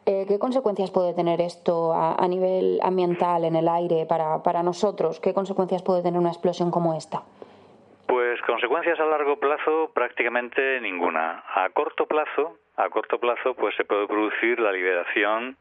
Eh, 0.05 0.25
¿Qué 0.27 0.39
consecuencias 0.39 0.91
puede 0.91 1.13
tener 1.13 1.39
esto 1.39 1.93
a, 1.93 2.27
nivel 2.27 2.79
ambiental, 2.81 3.43
en 3.45 3.55
el 3.55 3.67
aire, 3.67 4.07
para, 4.07 4.41
para 4.41 4.63
nosotros? 4.63 5.19
¿Qué 5.19 5.33
consecuencias 5.33 5.83
puede 5.83 6.01
tener 6.01 6.19
una 6.19 6.29
explosión 6.29 6.71
como 6.71 6.95
esta? 6.95 7.21
Pues 8.07 8.41
consecuencias 8.41 8.99
a 8.99 9.05
largo 9.05 9.37
plazo 9.37 9.91
prácticamente 9.93 10.81
ninguna. 10.81 11.43
A 11.53 11.69
corto 11.69 12.07
plazo, 12.07 12.57
a 12.77 12.89
corto 12.89 13.19
plazo 13.19 13.53
pues 13.53 13.75
se 13.75 13.85
puede 13.85 14.07
producir 14.07 14.59
la 14.59 14.71
liberación 14.71 15.57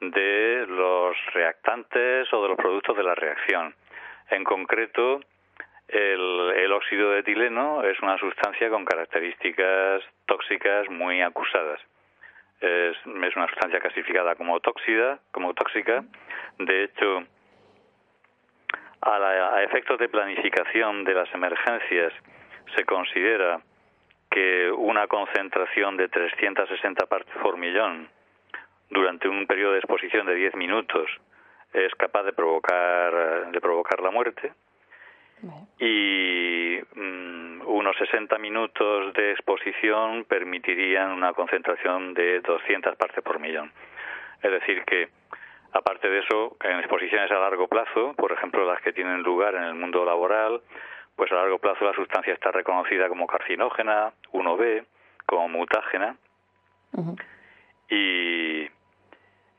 de 0.00 0.66
los 0.68 1.16
reactantes 1.32 2.32
o 2.32 2.42
de 2.42 2.48
los 2.48 2.56
productos 2.56 2.96
de 2.96 3.02
la 3.02 3.14
reacción. 3.14 3.74
En 4.30 4.44
concreto, 4.44 5.20
el, 5.88 6.72
óxido 6.72 7.10
de 7.10 7.20
etileno 7.20 7.82
es 7.84 8.00
una 8.00 8.18
sustancia 8.18 8.68
con 8.70 8.84
características 8.84 10.02
tóxicas 10.26 10.88
muy 10.90 11.22
acusadas. 11.22 11.80
Es, 12.60 12.96
una 13.06 13.48
sustancia 13.48 13.80
clasificada 13.80 14.34
como 14.34 14.58
tóxica, 14.60 15.18
como 15.30 15.54
tóxica. 15.54 16.04
De 16.58 16.84
hecho, 16.84 17.24
a, 19.02 19.16
a 19.56 19.62
efectos 19.62 19.98
de 19.98 20.08
planificación 20.08 21.04
de 21.04 21.14
las 21.14 21.32
emergencias 21.34 22.12
se 22.74 22.84
considera 22.84 23.60
que 24.30 24.70
una 24.70 25.06
concentración 25.06 25.96
de 25.96 26.08
360 26.08 27.06
partes 27.06 27.34
por 27.42 27.56
millón 27.56 28.08
durante 28.90 29.28
un 29.28 29.46
periodo 29.46 29.72
de 29.72 29.78
exposición 29.78 30.26
de 30.26 30.34
10 30.34 30.56
minutos 30.56 31.10
es 31.72 31.94
capaz 31.96 32.22
de 32.22 32.32
provocar 32.32 33.50
de 33.50 33.60
provocar 33.60 34.00
la 34.00 34.10
muerte 34.10 34.52
y 35.78 36.78
mm, 36.94 37.66
unos 37.66 37.96
60 37.96 38.38
minutos 38.38 39.12
de 39.14 39.32
exposición 39.32 40.24
permitirían 40.24 41.10
una 41.10 41.32
concentración 41.32 42.14
de 42.14 42.40
200 42.40 42.96
partes 42.96 43.22
por 43.22 43.38
millón. 43.40 43.70
Es 44.42 44.50
decir 44.50 44.84
que 44.84 45.08
Aparte 45.74 46.08
de 46.08 46.20
eso, 46.20 46.56
en 46.62 46.78
exposiciones 46.78 47.28
a 47.32 47.34
largo 47.40 47.66
plazo, 47.66 48.14
por 48.14 48.30
ejemplo 48.30 48.64
las 48.64 48.80
que 48.80 48.92
tienen 48.92 49.22
lugar 49.22 49.56
en 49.56 49.64
el 49.64 49.74
mundo 49.74 50.04
laboral, 50.04 50.60
pues 51.16 51.32
a 51.32 51.34
largo 51.34 51.58
plazo 51.58 51.84
la 51.84 51.92
sustancia 51.92 52.32
está 52.32 52.52
reconocida 52.52 53.08
como 53.08 53.26
carcinógena, 53.26 54.12
1B, 54.32 54.84
como 55.26 55.48
mutágena. 55.48 56.16
Y, 57.88 58.68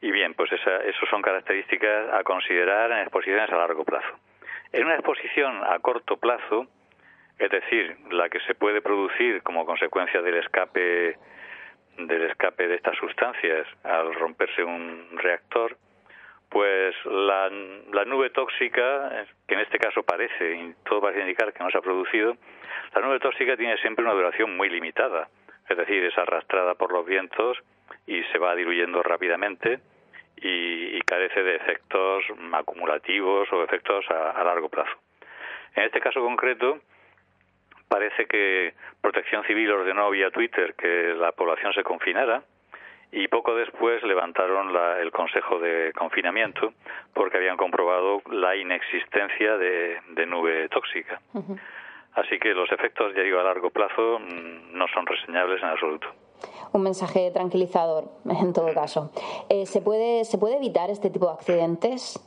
bien, 0.02 0.34
pues 0.34 0.52
esa, 0.52 0.78
eso 0.78 1.06
son 1.10 1.22
características 1.22 2.14
a 2.14 2.24
considerar 2.24 2.92
en 2.92 3.00
exposiciones 3.00 3.50
a 3.50 3.58
largo 3.58 3.84
plazo. 3.84 4.20
En 4.72 4.86
una 4.86 4.96
exposición 4.96 5.64
a 5.64 5.80
corto 5.80 6.18
plazo, 6.18 6.68
es 7.38 7.50
decir, 7.50 7.98
la 8.12 8.30
que 8.30 8.40
se 8.42 8.56
puede 8.56 8.82
producir 8.82 9.42
como 9.44 9.66
consecuencia 9.66 10.22
del 10.22 10.36
escape 10.36 11.18
del 11.98 12.24
escape 12.24 12.68
de 12.68 12.76
estas 12.76 12.98
sustancias 12.98 13.66
al 13.84 14.14
romperse 14.16 14.62
un 14.64 15.08
reactor, 15.14 15.78
pues 16.50 16.94
la, 17.06 17.50
la, 17.94 18.04
nube 18.04 18.32
tóxica, 18.32 19.26
que 19.48 19.54
en 19.54 19.62
este 19.62 19.80
caso 19.80 20.04
parece, 20.04 20.56
y 20.56 20.76
todo 20.84 21.00
parece 21.00 21.22
indicar 21.22 21.54
que 21.54 21.64
no 21.64 21.70
se 21.70 21.78
ha 21.78 21.82
producido, 21.82 22.36
la 22.94 23.02
nube 23.02 23.20
tóxica 23.20 23.56
tiene 23.56 23.78
siempre 23.78 24.04
una 24.04 24.14
duración 24.14 24.58
muy 24.58 24.70
limitada, 24.70 25.30
es 25.70 25.78
decir, 25.78 26.04
es 26.04 26.18
arrastrada 26.18 26.76
por 26.76 26.92
los 26.92 27.06
vientos 27.06 27.58
y 28.08 28.24
se 28.32 28.38
va 28.38 28.56
diluyendo 28.56 29.02
rápidamente 29.04 29.80
y, 30.38 31.00
carece 31.06 31.44
de 31.44 31.56
efectos 31.56 32.24
acumulativos 32.52 33.48
o 33.54 33.64
efectos 33.64 34.04
a 34.10 34.44
largo 34.44 34.70
plazo. 34.70 34.98
En 35.76 35.84
este 35.84 36.02
caso 36.02 36.20
concreto, 36.20 36.80
parece 37.88 38.26
que 38.26 38.74
Protección 39.02 39.44
Civil 39.44 39.72
ordenó 39.72 40.10
vía 40.10 40.32
Twitter 40.32 40.74
que 40.76 41.14
la 41.14 41.32
población 41.32 41.74
se 41.74 41.84
confinara 41.84 42.44
y 43.12 43.28
poco 43.28 43.56
después 43.56 44.04
levantaron 44.04 44.76
el 45.00 45.12
Consejo 45.12 45.60
de 45.60 45.94
Confinamiento 45.94 46.74
porque 47.14 47.38
habían 47.38 47.58
comprobado 47.58 48.22
la 48.32 48.56
inexistencia 48.56 49.58
de, 49.58 50.26
nube 50.28 50.68
tóxica. 50.70 51.22
Así 52.14 52.40
que 52.40 52.54
los 52.54 52.72
efectos, 52.72 53.14
ya 53.14 53.22
digo, 53.22 53.40
a 53.40 53.44
largo 53.44 53.70
plazo 53.70 54.20
mm, 54.20 54.78
no 54.78 54.88
son 54.88 55.06
reseñables 55.06 55.62
en 55.62 55.70
absoluto. 55.70 56.08
Un 56.74 56.84
mensaje 56.84 57.32
tranquilizador, 57.32 58.06
en 58.30 58.54
todo 58.54 58.74
caso. 58.74 59.12
Eh, 59.50 59.66
¿se, 59.66 59.82
puede, 59.82 60.26
¿Se 60.26 60.38
puede 60.38 60.58
evitar 60.58 60.90
este 60.90 61.10
tipo 61.10 61.28
de 61.28 61.34
accidentes? 61.34 62.20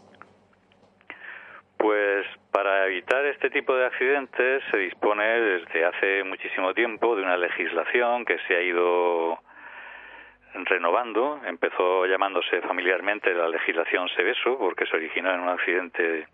Pues 1.76 2.26
para 2.50 2.86
evitar 2.86 3.24
este 3.26 3.50
tipo 3.50 3.74
de 3.76 3.86
accidentes 3.86 4.64
se 4.70 4.78
dispone 4.78 5.24
desde 5.24 5.84
hace 5.84 6.24
muchísimo 6.24 6.74
tiempo 6.74 7.14
de 7.14 7.22
una 7.22 7.36
legislación 7.36 8.24
que 8.24 8.36
se 8.48 8.56
ha 8.56 8.62
ido 8.62 9.38
renovando. 10.54 11.40
Empezó 11.46 12.06
llamándose 12.06 12.60
familiarmente 12.62 13.32
la 13.32 13.48
legislación 13.48 14.08
Seveso 14.08 14.58
porque 14.58 14.86
se 14.86 14.96
originó 14.96 15.32
en 15.32 15.40
un 15.40 15.48
accidente 15.50 16.26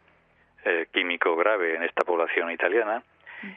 eh, 0.65 0.87
químico 0.93 1.37
grave 1.37 1.75
en 1.75 1.83
esta 1.83 2.05
población 2.05 2.51
italiana. 2.51 3.03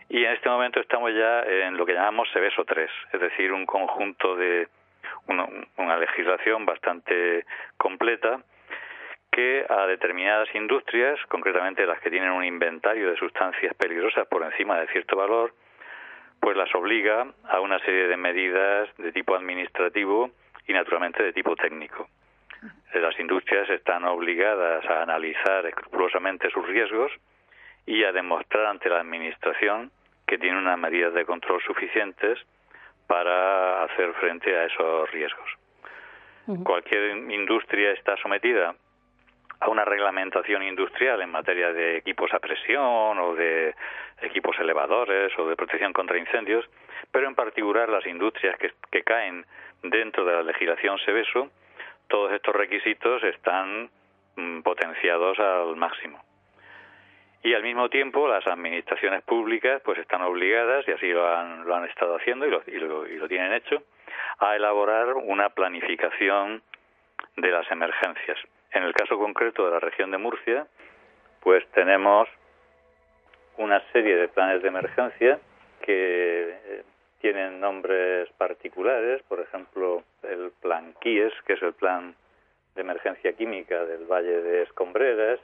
Y 0.10 0.24
en 0.24 0.34
este 0.34 0.50
momento 0.50 0.80
estamos 0.80 1.14
ya 1.14 1.42
en 1.44 1.78
lo 1.78 1.86
que 1.86 1.94
llamamos 1.94 2.30
Seveso 2.32 2.66
3, 2.66 2.90
es 3.14 3.22
decir, 3.22 3.52
un 3.52 3.66
conjunto 3.66 4.36
de 4.36 4.68
una 5.28 5.98
legislación 5.98 6.66
bastante 6.66 7.46
completa 7.78 8.42
que 9.32 9.66
a 9.70 9.86
determinadas 9.86 10.54
industrias, 10.56 11.20
concretamente 11.28 11.86
las 11.86 12.00
que 12.00 12.10
tienen 12.10 12.32
un 12.32 12.44
inventario 12.44 13.10
de 13.10 13.18
sustancias 13.18 13.74
peligrosas 13.76 14.28
por 14.28 14.44
encima 14.44 14.80
de 14.80 14.88
cierto 14.88 15.16
valor, 15.16 15.54
pues 16.40 16.58
las 16.58 16.74
obliga 16.76 17.28
a 17.48 17.60
una 17.60 17.80
serie 17.80 18.08
de 18.08 18.18
medidas 18.18 18.90
de 18.98 19.12
tipo 19.12 19.36
administrativo 19.36 20.32
y 20.68 20.74
naturalmente 20.74 21.24
de 21.24 21.34
tipo 21.34 21.56
técnico. 21.56 22.08
Las 22.94 23.20
industrias 23.20 23.70
están 23.70 24.06
obligadas 24.06 24.86
a 24.86 25.04
analizar 25.04 25.66
escrupulosamente 25.66 26.50
sus 26.50 26.66
riesgos 26.66 27.12
y 27.88 28.04
a 28.04 28.12
demostrar 28.12 28.68
ante 28.68 28.90
la 28.90 29.00
Administración 29.00 29.90
que 30.28 30.38
tiene 30.38 30.60
unas 30.60 30.78
medidas 30.78 31.14
de 31.14 31.26
control 31.26 31.62
suficientes 31.64 32.38
para 33.08 33.84
hacer 33.86 34.14
frente 34.16 34.56
a 34.56 34.66
esos 34.66 35.10
riesgos. 35.12 35.50
Cualquier 36.64 37.18
industria 37.32 37.92
está 37.92 38.16
sometida 38.18 38.76
a 39.60 39.70
una 39.70 39.86
reglamentación 39.86 40.64
industrial 40.64 41.22
en 41.22 41.32
materia 41.32 41.74
de 41.74 41.98
equipos 41.98 42.32
a 42.34 42.40
presión 42.40 43.18
o 43.20 43.36
de 43.36 43.74
equipos 44.22 44.58
elevadores 44.60 45.32
o 45.40 45.48
de 45.48 45.56
protección 45.56 45.94
contra 45.94 46.18
incendios, 46.18 46.66
pero 47.12 47.28
en 47.28 47.36
particular 47.36 47.90
las 47.90 48.06
industrias 48.06 48.58
que, 48.92 49.04
caen 49.04 49.46
dentro 49.84 50.26
de 50.26 50.34
la 50.34 50.44
legislación 50.44 50.98
SEBESO, 51.00 51.50
todos 52.08 52.32
estos 52.34 52.56
requisitos 52.56 53.24
están 53.24 53.90
mm, 54.36 54.62
potenciados 54.62 55.40
al 55.40 55.76
máximo. 55.76 56.22
Y 57.44 57.54
al 57.54 57.64
mismo 57.64 57.90
tiempo 57.90 58.28
las 58.28 58.46
administraciones 58.48 59.24
públicas 59.24 59.82
pues 59.84 60.00
están 60.00 60.22
obligadas, 60.22 60.88
y 60.88 60.92
así 60.92 61.08
lo 61.08 61.28
han, 61.28 61.66
lo 61.66 61.76
han 61.76 61.86
estado 61.86 62.16
haciendo 62.16 62.46
y 62.46 62.52
lo, 62.52 62.62
y 62.68 62.80
lo, 62.80 63.08
y 63.08 63.18
lo 63.18 63.28
tienen 63.28 63.54
hecho, 63.54 63.84
a 64.40 64.56
elaborar 64.56 65.14
una 65.14 65.50
planificación 65.50 66.62
de 67.36 67.52
las 67.52 67.70
emergencias. 67.72 68.38
En 68.72 68.84
el 68.84 68.94
caso 68.94 69.18
concreto 69.18 69.66
de 69.66 69.72
la 69.72 69.80
región 69.80 70.12
de 70.12 70.18
Murcia, 70.18 70.68
pues 71.42 71.66
tenemos 71.72 72.28
una 73.58 73.82
serie 73.92 74.16
de 74.16 74.28
planes 74.28 74.62
de 74.62 74.68
emergencia 74.68 75.40
que 75.82 76.50
eh, 76.50 76.84
tienen 77.22 77.60
nombres 77.60 78.30
particulares, 78.38 79.22
por 79.24 79.40
ejemplo, 79.40 80.04
el 80.24 80.52
plan 80.62 80.94
KIES, 81.00 81.34
que 81.46 81.54
es 81.54 81.62
el 81.62 81.74
plan 81.74 82.16
de 82.76 82.82
emergencia 82.82 83.34
química 83.34 83.86
del 83.86 84.06
Valle 84.06 84.42
de 84.42 84.64
Escombreras, 84.64 85.40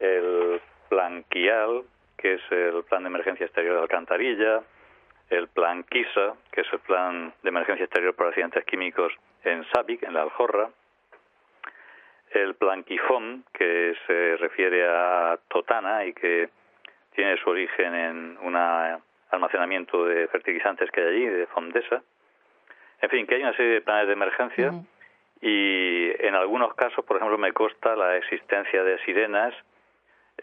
el 0.00 0.60
plan 0.88 1.24
KIAL, 1.28 1.84
que 2.16 2.34
es 2.34 2.42
el 2.50 2.82
plan 2.84 3.02
de 3.04 3.08
emergencia 3.08 3.46
exterior 3.46 3.76
de 3.76 3.82
Alcantarilla, 3.82 4.62
el 5.30 5.48
plan 5.48 5.84
KISA, 5.84 6.34
que 6.50 6.62
es 6.62 6.72
el 6.72 6.80
plan 6.80 7.32
de 7.42 7.48
emergencia 7.48 7.84
exterior 7.84 8.14
por 8.14 8.28
accidentes 8.28 8.64
químicos 8.64 9.12
en 9.44 9.64
Sabic, 9.72 10.02
en 10.02 10.14
la 10.14 10.22
Aljorra, 10.22 10.70
el 12.30 12.54
planquifón, 12.54 13.44
que 13.52 13.94
se 14.06 14.36
refiere 14.36 14.86
a 14.86 15.38
Totana 15.48 16.04
y 16.04 16.12
que 16.12 16.48
tiene 17.14 17.36
su 17.38 17.50
origen 17.50 17.94
en 17.94 18.38
un 18.42 18.56
almacenamiento 19.30 20.04
de 20.04 20.28
fertilizantes 20.28 20.90
que 20.90 21.00
hay 21.00 21.06
allí, 21.08 21.26
de 21.26 21.46
Fondesa. 21.46 22.02
En 23.00 23.10
fin, 23.10 23.26
que 23.26 23.36
hay 23.36 23.42
una 23.42 23.56
serie 23.56 23.74
de 23.74 23.80
planes 23.80 24.06
de 24.08 24.12
emergencia 24.12 24.72
y 25.40 26.10
en 26.18 26.34
algunos 26.34 26.74
casos, 26.74 27.04
por 27.04 27.16
ejemplo, 27.16 27.38
me 27.38 27.52
consta 27.52 27.94
la 27.94 28.16
existencia 28.16 28.82
de 28.82 28.98
sirenas 29.04 29.54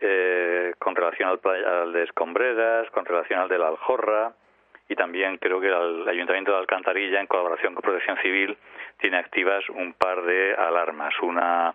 eh, 0.02 0.74
con 0.80 0.96
relación 0.96 1.30
al, 1.30 1.40
al, 1.66 1.94
de 1.94 2.04
Escombreras, 2.04 2.90
con 2.92 3.06
relación 3.06 3.40
al 3.40 3.50
de 3.50 3.58
la 3.58 3.68
Aljorra 3.68 4.34
y 4.88 4.96
también 4.96 5.38
creo 5.38 5.60
que 5.60 5.68
el 5.68 6.08
Ayuntamiento 6.08 6.52
de 6.52 6.58
Alcantarilla, 6.58 7.20
en 7.20 7.28
colaboración 7.28 7.74
con 7.74 7.82
Protección 7.82 8.18
Civil, 8.22 8.58
tiene 9.00 9.18
activas 9.18 9.68
un 9.70 9.94
par 9.94 10.22
de 10.24 10.54
alarmas, 10.54 11.14
una 11.22 11.74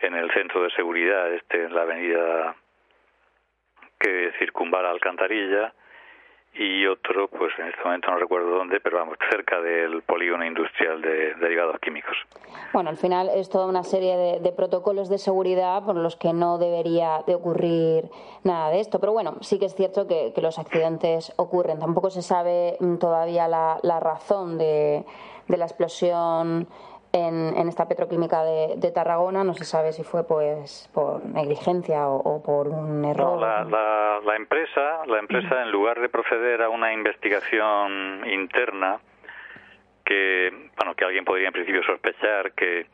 en 0.00 0.14
el 0.14 0.30
centro 0.32 0.62
de 0.62 0.70
seguridad, 0.70 1.32
este 1.32 1.64
en 1.64 1.74
la 1.74 1.82
avenida 1.82 2.54
que 3.98 4.32
circunvala 4.38 4.90
Alcantarilla, 4.90 5.72
y 6.58 6.86
otro, 6.86 7.28
pues 7.28 7.52
en 7.58 7.68
este 7.68 7.84
momento 7.84 8.10
no 8.10 8.18
recuerdo 8.18 8.50
dónde, 8.50 8.80
pero 8.80 8.98
vamos, 8.98 9.16
cerca 9.30 9.60
del 9.60 10.02
polígono 10.02 10.44
industrial 10.44 11.00
de 11.00 11.34
derivados 11.36 11.78
químicos. 11.80 12.16
Bueno, 12.72 12.90
al 12.90 12.96
final 12.96 13.30
es 13.32 13.48
toda 13.48 13.66
una 13.66 13.84
serie 13.84 14.40
de, 14.40 14.52
protocolos 14.52 15.08
de 15.08 15.18
seguridad 15.18 15.84
por 15.84 15.94
los 15.94 16.16
que 16.16 16.32
no 16.32 16.58
debería 16.58 17.22
de 17.28 17.36
ocurrir 17.36 18.10
nada 18.42 18.70
de 18.70 18.80
esto. 18.80 18.98
Pero 18.98 19.12
bueno, 19.12 19.36
sí 19.40 19.60
que 19.60 19.66
es 19.66 19.74
cierto 19.76 20.08
que, 20.08 20.32
los 20.42 20.58
accidentes 20.58 21.32
ocurren. 21.36 21.78
Tampoco 21.78 22.10
se 22.10 22.22
sabe 22.22 22.76
todavía 22.98 23.46
la, 23.46 24.00
razón 24.00 24.58
de, 24.58 25.04
la 25.46 25.64
explosión 25.64 26.66
en, 27.26 27.68
esta 27.68 27.88
petroquímica 27.88 28.42
de, 28.42 28.92
Tarragona 28.92 29.44
no 29.44 29.54
se 29.54 29.64
sabe 29.64 29.92
si 29.92 30.02
fue 30.02 30.26
pues 30.26 30.88
por 30.94 31.24
negligencia 31.24 32.08
o, 32.08 32.42
por 32.42 32.68
un 32.68 33.04
error. 33.04 33.38
la, 33.38 34.36
empresa, 34.36 35.04
la 35.06 35.18
empresa 35.18 35.62
en 35.62 35.70
lugar 35.70 36.00
de 36.00 36.08
proceder 36.08 36.62
a 36.62 36.68
una 36.68 36.92
investigación 36.92 38.22
interna 38.26 38.98
que 40.04 40.70
bueno 40.76 40.94
que 40.94 41.04
alguien 41.04 41.24
podría 41.24 41.48
en 41.48 41.52
principio 41.52 41.82
sospechar 41.82 42.52
que 42.52 42.86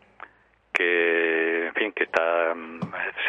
que 0.75 1.67
en 1.69 1.75
fin 1.75 1.93
que 1.93 2.05
está 2.05 2.53
mm, 2.55 2.81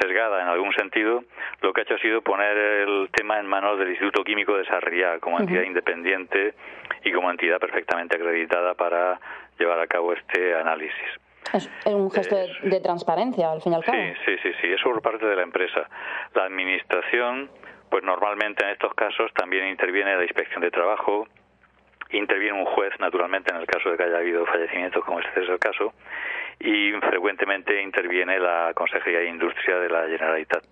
sesgada 0.01 0.41
en 0.41 0.47
algún 0.47 0.73
sentido 0.73 1.23
lo 1.61 1.71
que 1.71 1.81
ha 1.81 1.83
hecho 1.83 1.93
ha 1.93 1.99
sido 1.99 2.21
poner 2.21 2.57
el 2.57 3.09
tema 3.11 3.39
en 3.39 3.45
manos 3.45 3.77
del 3.77 3.89
Instituto 3.89 4.23
Químico 4.23 4.57
de 4.57 4.65
Sarriá 4.65 5.19
como 5.19 5.39
entidad 5.39 5.61
independiente 5.61 6.55
y 7.03 7.11
como 7.11 7.29
entidad 7.29 7.59
perfectamente 7.59 8.15
acreditada 8.15 8.73
para 8.73 9.19
llevar 9.57 9.79
a 9.79 9.87
cabo 9.87 10.13
este 10.13 10.55
análisis. 10.55 11.19
Es 11.53 11.69
un 11.85 12.11
gesto 12.11 12.35
de, 12.35 12.79
transparencia, 12.81 13.51
al 13.51 13.61
fin 13.61 13.73
y 13.73 13.75
al 13.75 13.83
cabo. 13.83 13.97
Sí, 13.97 14.13
sí, 14.25 14.37
sí, 14.41 14.51
sí, 14.61 14.67
eso 14.73 14.89
por 14.89 15.01
parte 15.01 15.25
de 15.25 15.35
la 15.35 15.43
empresa. 15.43 15.87
La 16.33 16.45
administración, 16.45 17.49
pues 17.89 18.03
normalmente 18.03 18.63
en 18.63 18.71
estos 18.71 18.93
casos 18.93 19.31
también 19.33 19.67
interviene 19.67 20.17
la 20.17 20.23
inspección 20.23 20.61
de 20.61 20.71
trabajo, 20.71 21.27
interviene 22.11 22.59
un 22.59 22.65
juez, 22.65 22.93
naturalmente, 22.99 23.51
en 23.53 23.61
el 23.61 23.67
caso 23.67 23.91
de 23.91 23.97
que 23.97 24.03
haya 24.03 24.17
habido 24.17 24.45
fallecimientos, 24.45 25.03
como 25.05 25.19
este 25.19 25.43
es 25.43 25.49
el 25.49 25.59
caso, 25.59 25.93
y 26.59 26.91
frecuentemente 26.93 27.81
interviene 27.81 28.39
la 28.39 28.71
Consejería 28.73 29.19
de 29.19 29.27
Industria 29.27 29.77
de 29.77 29.89
la 29.89 30.07
Generalitat. 30.07 30.63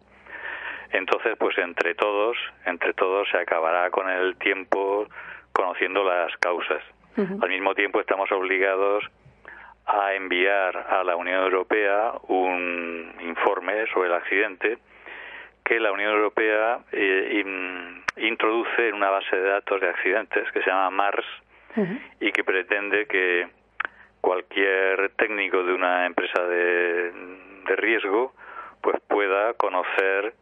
Entonces, 0.92 1.36
pues 1.40 1.58
entre 1.58 1.96
todos, 1.96 2.38
entre 2.66 2.94
todos 2.94 3.28
se 3.30 3.38
acabará 3.38 3.90
con 3.90 4.10
el 4.10 4.38
tiempo 4.38 5.08
conociendo 5.52 6.04
las 6.04 6.36
causas. 6.38 6.84
Al 7.18 7.50
mismo 7.50 7.76
tiempo 7.76 8.00
estamos 8.00 8.32
obligados 8.32 9.04
a 9.86 10.14
enviar 10.14 10.76
a 10.78 11.04
la 11.04 11.16
Unión 11.16 11.44
Europea 11.44 12.14
un 12.28 13.14
informe 13.22 13.86
sobre 13.94 14.10
el 14.10 14.16
accidente 14.16 14.78
que 15.64 15.80
la 15.80 15.92
Unión 15.92 16.12
Europea 16.12 16.80
eh, 16.92 17.44
introduce 18.18 18.90
en 18.90 18.96
una 18.96 19.10
base 19.10 19.36
de 19.36 19.50
datos 19.50 19.80
de 19.80 19.90
accidentes 19.90 20.52
que 20.52 20.62
se 20.62 20.70
llama 20.70 20.90
MARS 20.90 21.26
y 22.20 22.32
que 22.32 22.44
pretende 22.44 23.08
que 23.08 23.48
cualquier 24.22 25.10
técnico 25.18 25.64
de 25.64 25.74
una 25.74 26.06
empresa 26.06 26.44
de, 26.44 27.12
de 27.68 27.76
riesgo 27.76 28.34
pues 28.82 29.00
pueda 29.08 29.54
conocer 29.54 30.34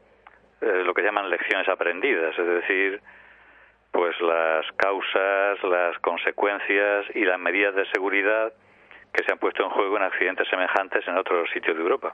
eh, 0.62 0.84
lo 0.86 0.94
que 0.94 1.04
llaman 1.04 1.30
lecciones 1.30 1.68
aprendidas, 1.70 2.38
es 2.38 2.46
decir, 2.46 3.02
pues 3.92 4.16
las 4.22 4.66
causas, 4.78 5.64
las 5.64 5.98
consecuencias 6.00 7.06
y 7.14 7.26
las 7.26 7.40
medidas 7.40 7.76
de 7.76 7.86
seguridad 7.92 8.54
que 9.14 9.24
se 9.24 9.32
han 9.32 9.40
puesto 9.40 9.64
en 9.64 9.70
juego 9.70 9.98
en 9.98 10.04
accidentes 10.04 10.48
semejantes 10.50 11.06
en 11.08 11.18
otros 11.18 11.50
sitios 11.54 11.76
de 11.76 11.84
Europa. 11.84 12.14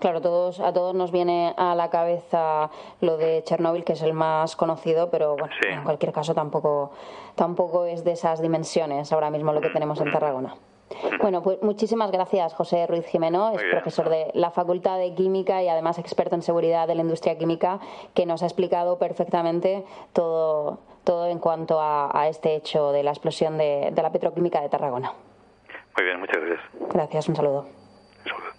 Claro, 0.00 0.20
todos, 0.20 0.60
a 0.60 0.72
todos 0.72 0.94
nos 0.94 1.12
viene 1.12 1.54
a 1.56 1.74
la 1.74 1.90
cabeza 1.90 2.70
lo 3.00 3.16
de 3.16 3.42
Chernóbil, 3.44 3.84
que 3.84 3.94
es 3.94 4.02
el 4.02 4.12
más 4.12 4.54
conocido, 4.56 5.10
pero 5.10 5.36
bueno, 5.36 5.54
en 5.68 5.82
cualquier 5.82 6.12
caso 6.12 6.34
tampoco, 6.34 6.92
tampoco 7.34 7.84
es 7.84 8.04
de 8.04 8.12
esas 8.12 8.40
dimensiones 8.40 9.12
ahora 9.12 9.30
mismo 9.30 9.52
lo 9.52 9.60
que 9.60 9.70
tenemos 9.70 10.00
en 10.00 10.12
Tarragona. 10.12 10.54
Bueno, 11.20 11.42
pues 11.42 11.60
muchísimas 11.62 12.10
gracias, 12.10 12.54
José 12.54 12.86
Ruiz 12.86 13.06
Jimeno, 13.06 13.52
es 13.52 13.62
profesor 13.70 14.08
de 14.08 14.30
la 14.34 14.50
Facultad 14.50 14.98
de 14.98 15.14
Química 15.14 15.62
y 15.62 15.68
además 15.68 15.98
experto 15.98 16.34
en 16.34 16.42
seguridad 16.42 16.86
de 16.86 16.94
la 16.94 17.02
industria 17.02 17.36
química, 17.36 17.80
que 18.14 18.24
nos 18.24 18.42
ha 18.42 18.46
explicado 18.46 18.98
perfectamente 18.98 19.84
todo, 20.12 20.78
todo 21.04 21.26
en 21.26 21.38
cuanto 21.38 21.78
a, 21.80 22.28
este 22.28 22.54
hecho 22.54 22.92
de 22.92 23.02
la 23.02 23.10
explosión 23.10 23.58
de, 23.58 23.90
de 23.92 24.02
la 24.02 24.12
petroquímica 24.12 24.60
de 24.60 24.68
Tarragona. 24.68 25.12
Muy 25.96 26.04
bien, 26.04 26.20
muchas 26.20 26.36
gracias. 26.36 26.92
Gracias, 26.92 27.28
un 27.28 27.36
saludo. 27.36 27.60
Un 28.24 28.30
saludo. 28.30 28.58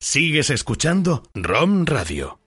Sigues 0.00 0.50
escuchando 0.50 1.24
ROM 1.34 1.84
Radio. 1.84 2.38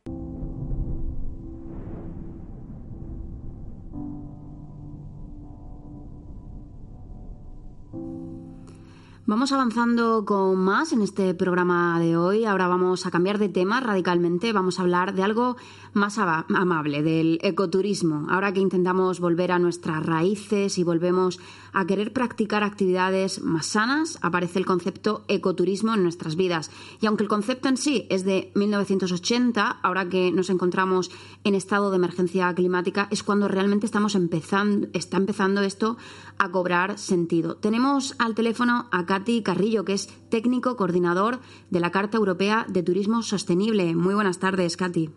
Vamos 9.29 9.51
avanzando 9.51 10.25
con 10.25 10.57
más 10.57 10.91
en 10.91 11.03
este 11.03 11.35
programa 11.35 11.99
de 11.99 12.17
hoy. 12.17 12.45
Ahora 12.45 12.67
vamos 12.67 13.05
a 13.05 13.11
cambiar 13.11 13.37
de 13.37 13.47
tema 13.47 13.79
radicalmente. 13.79 14.53
Vamos 14.53 14.79
a 14.79 14.81
hablar 14.81 15.13
de 15.13 15.21
algo 15.21 15.55
más 15.93 16.17
amable, 16.17 17.03
del 17.03 17.37
ecoturismo. 17.43 18.25
Ahora 18.27 18.51
que 18.53 18.59
intentamos 18.59 19.19
volver 19.19 19.51
a 19.51 19.59
nuestras 19.59 20.03
raíces 20.03 20.79
y 20.79 20.83
volvemos 20.83 21.39
a 21.73 21.85
querer 21.85 22.11
practicar 22.11 22.63
actividades 22.63 23.43
más 23.43 23.67
sanas, 23.67 24.17
aparece 24.23 24.57
el 24.57 24.65
concepto 24.65 25.25
ecoturismo 25.27 25.93
en 25.93 26.01
nuestras 26.01 26.35
vidas. 26.35 26.71
Y 26.99 27.05
aunque 27.05 27.21
el 27.21 27.29
concepto 27.29 27.69
en 27.69 27.77
sí 27.77 28.07
es 28.09 28.25
de 28.25 28.51
1980, 28.55 29.77
ahora 29.83 30.09
que 30.09 30.31
nos 30.31 30.49
encontramos 30.49 31.11
en 31.43 31.53
estado 31.53 31.91
de 31.91 31.97
emergencia 31.97 32.51
climática, 32.55 33.07
es 33.11 33.21
cuando 33.21 33.47
realmente 33.47 33.85
estamos 33.85 34.15
empezando, 34.15 34.87
está 34.93 35.17
empezando 35.17 35.61
esto 35.61 35.97
a 36.39 36.51
cobrar 36.51 36.97
sentido. 36.97 37.57
Tenemos 37.57 38.15
al 38.19 38.33
teléfono 38.33 38.85
a 38.91 39.05
Katy 39.05 39.43
Carrillo, 39.43 39.83
que 39.85 39.93
es 39.93 40.07
técnico 40.29 40.75
coordinador 40.77 41.39
de 41.69 41.79
la 41.79 41.91
Carta 41.91 42.17
Europea 42.17 42.65
de 42.69 42.81
Turismo 42.81 43.21
Sostenible. 43.21 43.93
Muy 43.95 44.15
buenas 44.15 44.39
tardes, 44.39 44.77
Katy. 44.77 45.09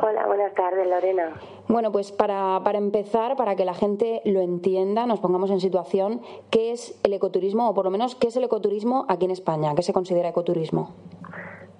Hola, 0.00 0.26
buenas 0.26 0.54
tardes, 0.54 0.86
Lorena. 0.86 1.32
Bueno, 1.68 1.90
pues 1.90 2.12
para, 2.12 2.60
para 2.62 2.78
empezar, 2.78 3.36
para 3.36 3.56
que 3.56 3.64
la 3.64 3.74
gente 3.74 4.20
lo 4.24 4.40
entienda, 4.40 5.06
nos 5.06 5.20
pongamos 5.20 5.50
en 5.50 5.60
situación, 5.60 6.20
¿qué 6.50 6.72
es 6.72 7.00
el 7.02 7.14
ecoturismo 7.14 7.68
o 7.68 7.74
por 7.74 7.84
lo 7.84 7.90
menos 7.90 8.14
qué 8.14 8.28
es 8.28 8.36
el 8.36 8.44
ecoturismo 8.44 9.06
aquí 9.08 9.24
en 9.24 9.32
España? 9.32 9.74
¿Qué 9.74 9.82
se 9.82 9.92
considera 9.92 10.28
ecoturismo? 10.28 10.94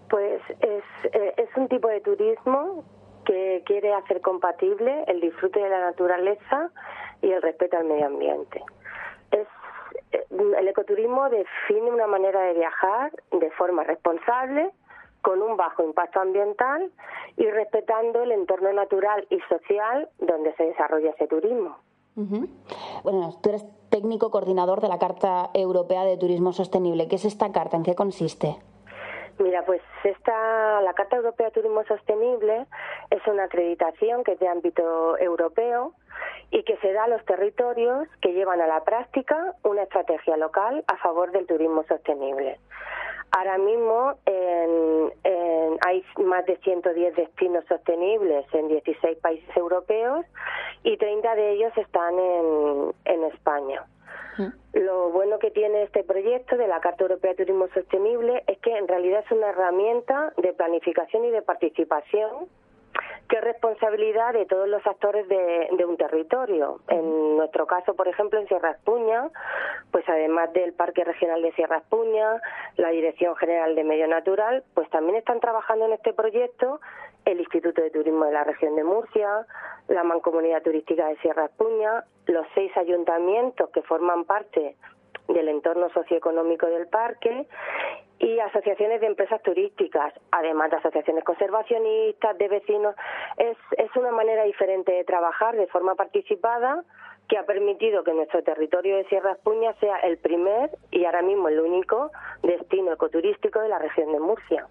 Pues 0.08 0.40
es, 0.60 0.84
eh, 1.12 1.34
es 1.36 1.48
un 1.56 1.68
tipo 1.68 1.88
de 1.88 2.00
turismo 2.00 2.84
que 3.24 3.62
quiere 3.66 3.92
hacer 3.92 4.22
compatible 4.22 5.04
el 5.06 5.20
disfrute 5.20 5.60
de 5.60 5.68
la 5.68 5.80
naturaleza 5.80 6.70
y 7.20 7.30
el 7.30 7.42
respeto 7.42 7.76
al 7.76 7.84
medio 7.84 8.06
ambiente. 8.06 8.62
Es 9.30 9.46
el 10.58 10.68
ecoturismo 10.68 11.28
define 11.28 11.90
una 11.90 12.06
manera 12.06 12.40
de 12.40 12.54
viajar 12.54 13.12
de 13.32 13.50
forma 13.52 13.84
responsable, 13.84 14.70
con 15.22 15.42
un 15.42 15.56
bajo 15.56 15.82
impacto 15.82 16.20
ambiental 16.20 16.90
y 17.36 17.46
respetando 17.50 18.22
el 18.22 18.32
entorno 18.32 18.72
natural 18.72 19.26
y 19.30 19.40
social 19.48 20.08
donde 20.18 20.54
se 20.54 20.64
desarrolla 20.64 21.10
ese 21.10 21.26
turismo. 21.26 21.76
Bueno, 23.04 23.38
tú 23.42 23.50
eres 23.50 23.64
técnico 23.90 24.30
coordinador 24.30 24.80
de 24.80 24.88
la 24.88 24.98
Carta 24.98 25.50
Europea 25.54 26.04
de 26.04 26.16
Turismo 26.16 26.52
Sostenible. 26.52 27.08
¿Qué 27.08 27.16
es 27.16 27.24
esta 27.24 27.52
carta? 27.52 27.76
¿En 27.76 27.84
qué 27.84 27.94
consiste? 27.94 28.56
Mira, 29.38 29.64
pues 29.64 29.80
esta, 30.02 30.80
la 30.80 30.94
Carta 30.94 31.16
Europea 31.16 31.46
de 31.46 31.52
Turismo 31.52 31.84
Sostenible 31.84 32.66
es 33.10 33.24
una 33.28 33.44
acreditación 33.44 34.24
que 34.24 34.32
es 34.32 34.40
de 34.40 34.48
ámbito 34.48 35.16
europeo 35.18 35.94
y 36.50 36.62
que 36.62 36.76
se 36.78 36.92
da 36.92 37.04
a 37.04 37.08
los 37.08 37.24
territorios 37.24 38.08
que 38.20 38.32
llevan 38.32 38.60
a 38.60 38.66
la 38.66 38.82
práctica 38.84 39.54
una 39.64 39.82
estrategia 39.82 40.36
local 40.36 40.84
a 40.86 40.96
favor 40.98 41.30
del 41.32 41.46
turismo 41.46 41.84
sostenible. 41.84 42.58
Ahora 43.30 43.58
mismo 43.58 44.14
hay 45.86 46.04
más 46.24 46.46
de 46.46 46.56
110 46.56 47.14
destinos 47.14 47.64
sostenibles 47.66 48.46
en 48.54 48.68
16 48.68 49.18
países 49.18 49.56
europeos 49.56 50.24
y 50.82 50.96
30 50.96 51.34
de 51.34 51.52
ellos 51.52 51.72
están 51.76 52.18
en, 52.18 52.92
en 53.04 53.24
España. 53.24 53.84
Mm. 54.38 54.48
Lo 54.80 55.10
bueno 55.10 55.38
que 55.38 55.50
tiene 55.50 55.82
este 55.82 56.04
proyecto 56.04 56.56
de 56.56 56.68
la 56.68 56.80
Carta 56.80 57.04
Europea 57.04 57.32
de 57.32 57.44
Turismo 57.44 57.68
Sostenible 57.74 58.44
es 58.46 58.58
que 58.58 58.76
en 58.76 58.88
realidad 58.88 59.24
es 59.24 59.32
una 59.32 59.50
herramienta 59.50 60.32
de 60.36 60.52
planificación 60.52 61.24
y 61.24 61.30
de 61.30 61.42
participación 61.42 62.48
que 63.28 63.36
es 63.36 63.44
responsabilidad 63.44 64.32
de 64.32 64.46
todos 64.46 64.68
los 64.68 64.84
actores 64.86 65.28
de, 65.28 65.84
un 65.84 65.96
territorio. 65.96 66.80
En 66.88 67.36
nuestro 67.36 67.66
caso, 67.66 67.94
por 67.94 68.08
ejemplo, 68.08 68.40
en 68.40 68.48
Sierra 68.48 68.72
Espuña, 68.72 69.28
pues 69.90 70.04
además 70.08 70.52
del 70.52 70.72
Parque 70.72 71.04
Regional 71.04 71.42
de 71.42 71.52
Sierra 71.52 71.78
Espuña, 71.78 72.40
la 72.76 72.88
Dirección 72.90 73.36
General 73.36 73.74
de 73.74 73.84
Medio 73.84 74.08
Natural, 74.08 74.64
pues 74.74 74.88
también 74.90 75.16
están 75.16 75.40
trabajando 75.40 75.86
en 75.86 75.92
este 75.92 76.12
proyecto 76.12 76.80
el 77.24 77.40
Instituto 77.40 77.82
de 77.82 77.90
Turismo 77.90 78.24
de 78.24 78.32
la 78.32 78.44
región 78.44 78.74
de 78.76 78.84
Murcia, 78.84 79.46
la 79.88 80.02
Mancomunidad 80.04 80.62
Turística 80.62 81.08
de 81.08 81.16
Sierra 81.18 81.46
Espuña, 81.46 82.04
los 82.26 82.46
seis 82.54 82.74
ayuntamientos 82.76 83.68
que 83.70 83.82
forman 83.82 84.24
parte 84.24 84.76
del 85.28 85.48
entorno 85.48 85.90
socioeconómico 85.90 86.66
del 86.66 86.88
parque 86.88 87.46
y 88.18 88.38
asociaciones 88.40 89.00
de 89.00 89.06
empresas 89.06 89.42
turísticas, 89.42 90.12
además 90.30 90.70
de 90.70 90.78
asociaciones 90.78 91.24
conservacionistas, 91.24 92.36
de 92.36 92.48
vecinos. 92.48 92.94
Es, 93.36 93.56
es 93.76 93.94
una 93.96 94.10
manera 94.10 94.44
diferente 94.44 94.92
de 94.92 95.04
trabajar 95.04 95.56
de 95.56 95.66
forma 95.68 95.94
participada 95.94 96.84
que 97.28 97.36
ha 97.36 97.44
permitido 97.44 98.02
que 98.04 98.14
nuestro 98.14 98.42
territorio 98.42 98.96
de 98.96 99.04
Sierra 99.04 99.32
Espuña 99.32 99.74
sea 99.74 99.98
el 99.98 100.16
primer 100.18 100.70
y 100.90 101.04
ahora 101.04 101.22
mismo 101.22 101.48
el 101.48 101.60
único 101.60 102.10
destino 102.42 102.92
ecoturístico 102.92 103.60
de 103.60 103.68
la 103.68 103.78
región 103.78 104.12
de 104.12 104.20
Murcia. 104.20 104.66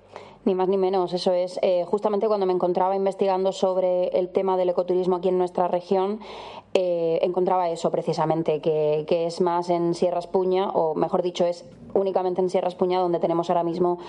Ni 0.48 0.56
más 0.56 0.70
ni 0.70 0.78
menos, 0.78 1.12
eso 1.14 1.34
es. 1.34 1.60
Eh, 1.62 1.84
justamente 1.86 2.28
cuando 2.28 2.46
me 2.46 2.54
encontraba 2.54 2.96
investigando 2.96 3.52
sobre 3.52 4.08
el 4.18 4.30
tema 4.30 4.56
del 4.56 4.70
ecoturismo 4.70 5.18
aquí 5.18 5.28
en 5.28 5.38
nuestra 5.38 5.68
región, 5.68 6.22
eh, 6.74 7.20
encontraba 7.22 7.70
eso 7.70 7.92
precisamente, 7.92 8.62
que, 8.62 9.06
es 9.10 9.42
más 9.42 9.70
en 9.70 9.94
Sierra 9.94 10.20
Espuña, 10.20 10.70
o 10.70 10.96
mejor 10.96 11.22
dicho, 11.22 11.46
es 11.46 11.66
únicamente 11.94 12.40
en 12.40 12.50
Sierra 12.50 12.70
Espuña 12.70 13.00
donde 13.00 13.20
tenemos 13.20 13.50
ahora 13.50 13.64
mismo 13.64 14.00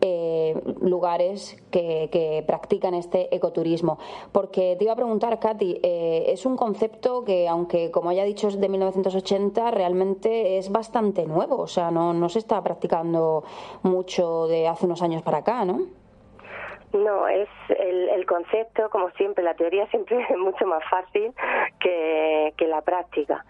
eh, 0.00 0.60
lugares 0.80 1.60
que, 1.72 2.44
practican 2.46 2.94
este 2.94 3.34
ecoturismo. 3.34 3.98
Porque 4.30 4.76
te 4.78 4.84
iba 4.84 4.92
a 4.92 4.96
preguntar, 4.96 5.40
Katy, 5.40 5.80
es 5.82 6.46
un 6.46 6.56
concepto 6.56 7.24
que, 7.24 7.48
aunque 7.48 7.90
como 7.90 8.10
haya 8.10 8.22
dicho 8.22 8.46
es 8.46 8.60
de 8.60 8.68
1980, 8.68 9.70
realmente 9.72 10.58
es 10.58 10.70
bastante 10.70 11.26
nuevo, 11.26 11.56
o 11.56 11.66
sea, 11.66 11.90
no, 11.90 12.12
no 12.12 12.28
se 12.28 12.38
está 12.38 12.62
practicando 12.62 13.07
mucho 13.82 14.46
de 14.48 14.68
hace 14.68 14.86
unos 14.86 15.02
años 15.02 15.22
para 15.22 15.38
acá, 15.38 15.64
¿no? 15.64 15.80
No, 16.92 17.28
es 17.28 17.48
el, 17.68 18.24
concepto, 18.24 18.88
como 18.90 19.10
siempre, 19.10 19.44
la 19.44 19.54
teoría 19.54 19.86
siempre 19.90 20.26
es 20.28 20.36
mucho 20.36 20.66
más 20.66 20.82
fácil 20.90 21.32
que, 21.80 22.54
la 22.66 22.82
práctica. 22.82 23.44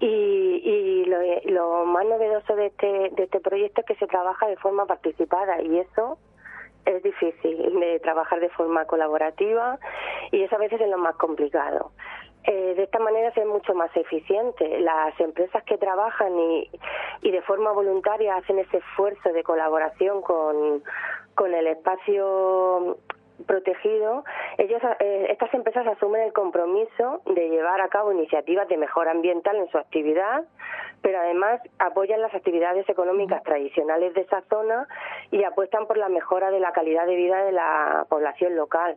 Y, 0.00 0.06
y 0.06 1.04
lo, 1.06 1.84
más 1.86 2.06
novedoso 2.06 2.54
de 2.54 2.66
este, 2.66 3.10
de 3.10 3.24
este 3.24 3.40
proyecto 3.40 3.80
es 3.80 3.86
que 3.86 3.96
se 3.96 4.06
trabaja 4.06 4.46
de 4.46 4.56
forma 4.56 4.86
participada 4.86 5.60
y 5.62 5.78
eso 5.78 6.18
es 6.84 7.02
difícil 7.02 7.80
de 7.80 8.00
trabajar 8.00 8.40
de 8.40 8.48
forma 8.50 8.84
colaborativa 8.86 9.78
y 10.30 10.42
eso 10.42 10.56
a 10.56 10.58
veces 10.58 10.80
es 10.80 10.88
lo 10.88 10.98
más 10.98 11.16
complicado. 11.16 11.90
Eh, 12.44 12.74
de 12.76 12.82
esta 12.84 12.98
manera 12.98 13.32
se 13.32 13.40
es 13.40 13.46
mucho 13.46 13.74
más 13.74 13.94
eficiente. 13.96 14.80
Las 14.80 15.18
empresas 15.20 15.62
que 15.64 15.76
trabajan 15.76 16.38
y, 16.38 16.70
y 17.22 17.30
de 17.30 17.42
forma 17.42 17.72
voluntaria 17.72 18.36
hacen 18.36 18.58
ese 18.58 18.78
esfuerzo 18.78 19.32
de 19.32 19.42
colaboración 19.42 20.22
con, 20.22 20.82
con 21.34 21.54
el 21.54 21.66
espacio 21.66 22.96
protegido, 23.46 24.24
ellos, 24.56 24.82
eh, 24.98 25.26
estas 25.30 25.52
empresas 25.54 25.86
asumen 25.86 26.22
el 26.22 26.32
compromiso 26.32 27.22
de 27.26 27.48
llevar 27.48 27.80
a 27.80 27.88
cabo 27.88 28.12
iniciativas 28.12 28.68
de 28.68 28.76
mejora 28.76 29.12
ambiental 29.12 29.56
en 29.56 29.68
su 29.70 29.78
actividad, 29.78 30.44
pero 31.02 31.20
además 31.20 31.60
apoyan 31.78 32.20
las 32.20 32.34
actividades 32.34 32.88
económicas 32.88 33.42
tradicionales 33.44 34.14
de 34.14 34.22
esa 34.22 34.42
zona 34.50 34.88
y 35.30 35.44
apuestan 35.44 35.86
por 35.86 35.96
la 35.96 36.08
mejora 36.08 36.50
de 36.50 36.60
la 36.60 36.72
calidad 36.72 37.06
de 37.06 37.14
vida 37.14 37.44
de 37.44 37.52
la 37.52 38.06
población 38.08 38.56
local 38.56 38.96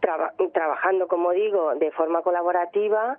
trabajando, 0.00 1.08
como 1.08 1.32
digo, 1.32 1.74
de 1.74 1.90
forma 1.92 2.22
colaborativa 2.22 3.16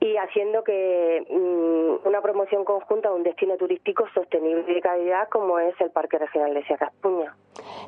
y 0.00 0.16
haciendo 0.16 0.64
que 0.64 1.24
mm, 1.28 2.06
una 2.06 2.20
promoción 2.20 2.64
conjunta 2.64 3.08
de 3.08 3.14
un 3.14 3.22
destino 3.22 3.56
turístico 3.56 4.04
sostenible 4.14 4.64
y 4.68 4.74
de 4.74 4.80
calidad 4.80 5.28
como 5.28 5.58
es 5.58 5.78
el 5.80 5.90
Parque 5.90 6.18
Regional 6.18 6.54
de 6.54 6.64
Sierra 6.64 6.88
Espuña. 6.88 7.34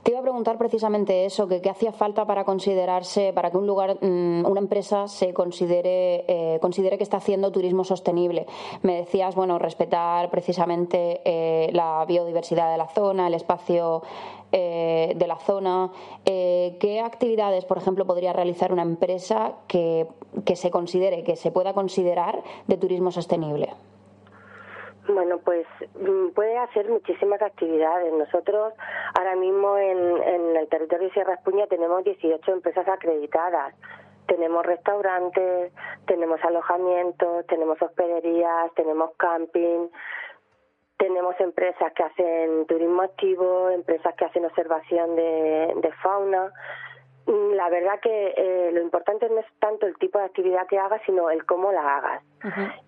Te 0.02 0.10
iba 0.10 0.20
a 0.20 0.22
preguntar 0.22 0.58
precisamente 0.58 1.24
eso, 1.24 1.48
que 1.48 1.62
qué 1.62 1.70
hacía 1.70 1.90
falta 1.90 2.26
para 2.26 2.44
considerarse, 2.44 3.32
para 3.32 3.50
que 3.50 3.56
un 3.56 3.66
lugar, 3.66 3.96
mm, 4.02 4.44
una 4.44 4.60
empresa 4.60 5.08
se 5.08 5.32
considere, 5.32 6.24
eh, 6.28 6.58
considere 6.60 6.98
que 6.98 7.04
está 7.04 7.16
haciendo 7.16 7.50
turismo 7.50 7.84
sostenible. 7.84 8.46
Me 8.82 8.96
decías, 8.96 9.34
bueno, 9.34 9.58
respetar 9.58 10.30
precisamente 10.30 11.22
eh, 11.24 11.70
la 11.72 12.04
biodiversidad 12.06 12.70
de 12.70 12.76
la 12.76 12.88
zona, 12.88 13.28
el 13.28 13.34
espacio 13.34 14.02
eh, 14.52 15.14
de 15.16 15.26
la 15.26 15.36
zona. 15.36 15.90
¿Qué 16.24 17.02
actividades, 17.02 17.64
por 17.64 17.78
ejemplo, 17.78 18.04
podría 18.04 18.34
realizar 18.34 18.72
una 18.72 18.82
empresa 18.82 19.54
que, 19.66 20.06
que 20.44 20.56
se 20.56 20.70
considere, 20.70 21.24
que 21.24 21.36
se 21.36 21.50
pueda 21.50 21.72
considerar 21.72 22.42
de 22.66 22.76
turismo 22.76 23.10
sostenible? 23.10 23.70
Bueno, 25.14 25.38
pues 25.38 25.66
mm, 25.94 26.30
puede 26.34 26.58
hacer 26.58 26.88
muchísimas 26.88 27.40
actividades. 27.40 28.12
Nosotros 28.12 28.74
ahora 29.16 29.36
mismo 29.36 29.78
en, 29.78 30.22
en 30.22 30.56
el 30.56 30.68
territorio 30.68 31.08
de 31.08 31.14
Sierra 31.14 31.34
Espuña 31.34 31.66
tenemos 31.68 32.02
18 32.04 32.52
empresas 32.52 32.86
acreditadas. 32.88 33.74
Tenemos 34.26 34.64
restaurantes, 34.66 35.72
tenemos 36.06 36.42
alojamientos, 36.44 37.46
tenemos 37.46 37.80
hospederías, 37.80 38.72
tenemos 38.74 39.10
camping, 39.16 39.88
tenemos 40.96 41.38
empresas 41.40 41.92
que 41.92 42.02
hacen 42.02 42.66
turismo 42.66 43.02
activo, 43.02 43.68
empresas 43.70 44.14
que 44.14 44.24
hacen 44.24 44.44
observación 44.44 45.16
de, 45.16 45.92
fauna. 46.02 46.52
Mm, 47.26 47.54
la 47.54 47.68
verdad 47.70 48.00
que 48.00 48.34
eh, 48.36 48.70
lo 48.72 48.82
importante 48.82 49.28
no 49.28 49.40
es 49.40 49.46
tanto 49.58 49.86
el 49.86 49.96
tipo 49.98 50.18
de 50.18 50.24
actividad 50.24 50.66
que 50.66 50.78
hagas, 50.78 51.00
sino 51.06 51.30
el 51.30 51.44
cómo 51.46 51.72
la 51.72 51.96
hagas. 51.96 52.22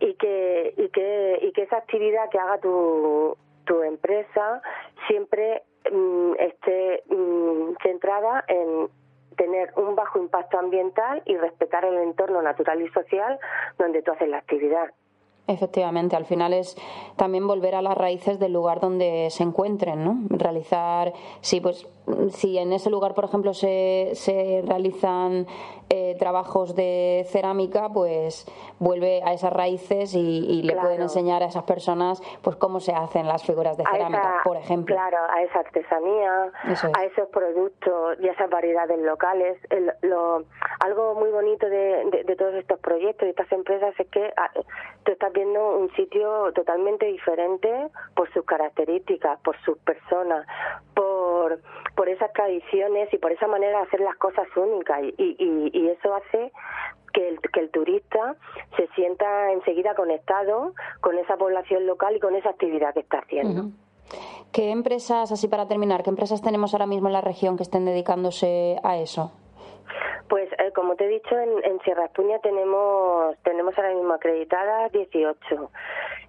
Y 0.00 0.14
que 0.14 0.74
y 0.76 0.88
que 0.90 1.38
y 1.42 1.52
que 1.52 1.62
esa 1.62 1.78
actividad 1.78 2.28
que 2.30 2.38
haga 2.38 2.58
tu 2.58 3.36
tu 3.64 3.82
empresa 3.82 4.60
siempre 5.08 5.62
mm, 5.90 6.32
esté 6.38 7.02
mm, 7.08 7.76
centrada 7.82 8.44
en 8.48 8.88
tener 9.36 9.72
un 9.76 9.94
bajo 9.94 10.18
impacto 10.18 10.58
ambiental 10.58 11.22
y 11.26 11.36
respetar 11.36 11.84
el 11.84 11.96
entorno 11.98 12.42
natural 12.42 12.82
y 12.82 12.88
social 12.88 13.38
donde 13.78 14.02
tú 14.02 14.12
haces 14.12 14.28
la 14.28 14.38
actividad. 14.38 14.92
Efectivamente, 15.48 16.16
al 16.16 16.24
final 16.24 16.52
es 16.52 16.76
también 17.16 17.46
volver 17.46 17.76
a 17.76 17.82
las 17.82 17.96
raíces 17.96 18.40
del 18.40 18.52
lugar 18.52 18.80
donde 18.80 19.28
se 19.30 19.44
encuentren, 19.44 20.04
¿no? 20.04 20.16
Realizar, 20.28 21.12
sí, 21.40 21.60
pues 21.60 21.86
si 22.30 22.58
en 22.58 22.72
ese 22.72 22.90
lugar, 22.90 23.14
por 23.14 23.24
ejemplo, 23.24 23.52
se, 23.54 24.10
se 24.14 24.62
realizan 24.66 25.46
eh, 25.88 26.16
trabajos 26.18 26.74
de 26.74 27.24
cerámica, 27.28 27.88
pues 27.92 28.44
vuelve 28.80 29.22
a 29.24 29.32
esas 29.32 29.52
raíces 29.52 30.14
y, 30.14 30.62
le 30.62 30.74
pueden 30.74 31.02
enseñar 31.02 31.42
a 31.42 31.46
esas 31.46 31.62
personas 31.62 32.20
pues 32.42 32.56
cómo 32.56 32.80
se 32.80 32.92
hacen 32.92 33.28
las 33.28 33.44
figuras 33.44 33.76
de 33.76 33.84
cerámica, 33.84 34.40
por 34.42 34.56
ejemplo. 34.56 34.96
Claro, 34.96 35.18
a 35.30 35.42
esa 35.42 35.60
artesanía, 35.60 36.50
a 36.64 37.04
esos 37.04 37.28
productos 37.28 38.18
y 38.20 38.28
a 38.28 38.32
esas 38.32 38.50
variedades 38.50 38.98
locales. 38.98 39.58
lo, 40.02 40.44
algo 40.80 41.14
muy 41.14 41.30
bonito 41.30 41.68
de, 41.68 42.24
de, 42.24 42.36
todos 42.36 42.54
estos 42.54 42.80
proyectos 42.80 43.26
y 43.26 43.30
estas 43.30 43.50
empresas 43.52 43.94
es 43.98 44.08
que 44.08 44.32
ah, 44.36 44.50
tú 45.04 45.12
estás 45.12 45.32
viendo 45.32 45.78
un 45.78 45.90
sitio 45.94 46.52
totalmente 46.52 47.06
diferente 47.06 47.88
por 48.14 48.32
sus 48.32 48.44
características, 48.44 49.38
por 49.40 49.56
sus 49.62 49.78
personas, 49.78 50.46
por 50.94 51.05
por 51.94 52.08
esas 52.08 52.32
tradiciones 52.32 53.12
y 53.12 53.18
por 53.18 53.32
esa 53.32 53.46
manera 53.46 53.78
de 53.78 53.84
hacer 53.84 54.00
las 54.00 54.16
cosas 54.16 54.46
únicas 54.56 55.02
y, 55.02 55.14
y, 55.18 55.70
y 55.72 55.88
eso 55.88 56.14
hace 56.14 56.52
que 57.12 57.28
el, 57.28 57.40
que 57.40 57.60
el 57.60 57.70
turista 57.70 58.36
se 58.76 58.86
sienta 58.94 59.52
enseguida 59.52 59.94
conectado 59.94 60.74
con 61.00 61.18
esa 61.18 61.36
población 61.36 61.86
local 61.86 62.16
y 62.16 62.20
con 62.20 62.34
esa 62.36 62.50
actividad 62.50 62.92
que 62.92 63.00
está 63.00 63.18
haciendo. 63.20 63.70
¿Qué 64.52 64.70
empresas, 64.70 65.32
así 65.32 65.48
para 65.48 65.66
terminar, 65.66 66.02
qué 66.02 66.10
empresas 66.10 66.42
tenemos 66.42 66.74
ahora 66.74 66.86
mismo 66.86 67.08
en 67.08 67.14
la 67.14 67.20
región 67.20 67.56
que 67.56 67.62
estén 67.62 67.84
dedicándose 67.84 68.76
a 68.82 68.96
eso? 68.98 69.32
Pues 70.28 70.50
eh, 70.58 70.72
como 70.74 70.96
te 70.96 71.04
he 71.04 71.08
dicho, 71.08 71.38
en, 71.38 71.64
en, 71.64 71.80
Sierra 71.80 72.06
Espuña 72.06 72.38
tenemos, 72.40 73.36
tenemos 73.42 73.76
ahora 73.76 73.94
mismo 73.94 74.14
acreditadas 74.14 74.90
18 74.92 75.70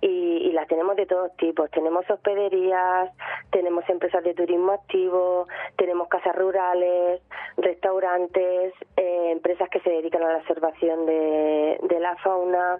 y, 0.01 0.07
y, 0.07 0.51
las 0.51 0.67
tenemos 0.67 0.95
de 0.95 1.05
todos 1.05 1.35
tipos. 1.37 1.71
Tenemos 1.71 2.09
hospederías, 2.09 3.11
tenemos 3.51 3.87
empresas 3.89 4.23
de 4.23 4.33
turismo 4.33 4.73
activo, 4.73 5.47
tenemos 5.77 6.07
casas 6.09 6.35
rurales, 6.35 7.21
restaurantes, 7.57 8.73
eh, 8.95 9.31
empresas 9.31 9.69
que 9.69 9.79
se 9.79 9.89
dedican 9.89 10.23
a 10.23 10.33
la 10.33 10.37
observación 10.37 11.05
de, 11.05 11.97
la 11.99 12.15
fauna 12.17 12.79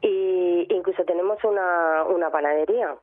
y 0.00 0.66
incluso 0.72 1.04
tenemos 1.04 1.42
una 1.42 2.30
panadería 2.30 2.96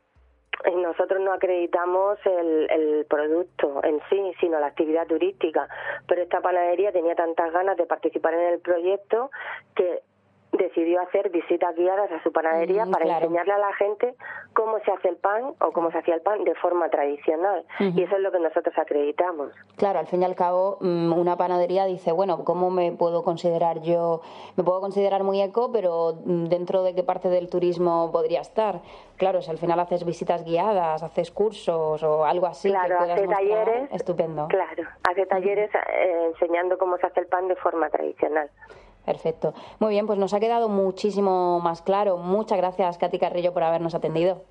nosotros 0.76 1.22
no 1.22 1.34
acreditamos 1.34 2.18
el, 2.26 2.70
el, 2.70 3.06
producto 3.06 3.82
en 3.84 4.00
sí, 4.10 4.34
sino 4.40 4.60
la 4.60 4.68
actividad 4.68 5.08
turística. 5.08 5.68
Pero 6.08 6.22
esta 6.22 6.42
panadería 6.42 6.92
tenía 6.92 7.16
tantas 7.16 7.52
ganas 7.52 7.78
de 7.78 7.86
participar 7.86 8.34
en 8.34 8.54
el 8.54 8.60
proyecto 8.60 9.32
que 9.76 10.02
decidió 10.58 11.02
hacer 11.02 11.30
visitas 11.30 11.76
guiadas 11.76 12.12
a 12.12 12.22
su 12.24 12.32
panadería 12.32 12.86
mm, 12.86 12.92
para 12.92 13.18
enseñarle 13.18 13.54
a 13.54 13.58
la 13.58 13.74
gente 13.74 14.16
cómo 14.54 14.80
se 14.80 14.92
hace 14.92 15.10
el 15.10 15.18
pan 15.18 15.54
o 15.60 15.72
cómo 15.72 15.92
se 15.92 15.98
hacía 15.98 16.16
el 16.16 16.22
pan 16.22 16.44
de 16.44 16.56
forma 16.56 16.90
tradicional. 16.90 17.64
Y 17.80 18.02
eso 18.02 18.16
es 18.16 18.22
lo 18.22 18.32
que 18.32 18.40
nosotros 18.40 18.76
acreditamos. 18.78 19.52
Claro, 19.78 20.00
al 20.00 20.08
fin 20.08 20.22
y 20.22 20.26
al 20.26 20.36
cabo, 20.36 20.78
mm, 20.82 21.14
una 21.14 21.38
panadería 21.38 21.86
dice, 21.86 22.12
bueno, 22.12 22.44
¿cómo 22.44 22.70
me 22.70 22.92
puedo 22.92 23.24
considerar 23.24 23.82
yo? 23.82 24.22
Me 24.56 24.64
puedo 24.64 24.82
considerar 24.82 25.24
muy 25.24 25.42
eco, 25.42 25.72
pero 25.72 26.16
mm, 26.26 26.46
dentro 26.46 26.84
de 26.84 26.96
qué 26.96 27.04
parte 27.04 27.30
del 27.30 27.50
turismo 27.50 28.12
podría 28.12 28.42
estar. 28.42 28.82
Claro, 29.18 29.42
si 29.42 29.52
al 29.52 29.58
final 29.58 29.80
haces 29.80 30.06
visitas 30.06 30.44
guiadas, 30.44 31.04
haces 31.04 31.32
cursos 31.32 32.04
o 32.04 32.26
algo 32.26 32.48
así 32.48 32.70
claro, 32.70 33.06
que 33.06 33.12
hace 33.12 33.28
talleres, 33.28 33.90
estupendo. 33.92 34.48
Claro, 34.48 34.84
hace 35.10 35.26
talleres 35.26 35.70
eh, 35.74 36.32
enseñando 36.34 36.78
cómo 36.78 36.98
se 36.98 37.08
hace 37.08 37.22
el 37.22 37.28
pan 37.28 37.48
de 37.48 37.56
forma 37.56 37.90
tradicional. 37.90 38.50
Perfecto. 39.06 39.54
Muy 39.80 39.92
bien, 39.92 40.08
pues 40.08 40.18
nos 40.18 40.34
ha 40.34 40.40
quedado 40.40 40.68
muchísimo 40.68 41.60
más 41.60 41.82
claro. 41.82 42.18
Muchas 42.18 42.58
gracias, 42.58 42.98
Katy 42.98 43.20
Carrillo, 43.20 43.54
por 43.54 43.64
habernos 43.64 43.94
atendido. 43.96 44.42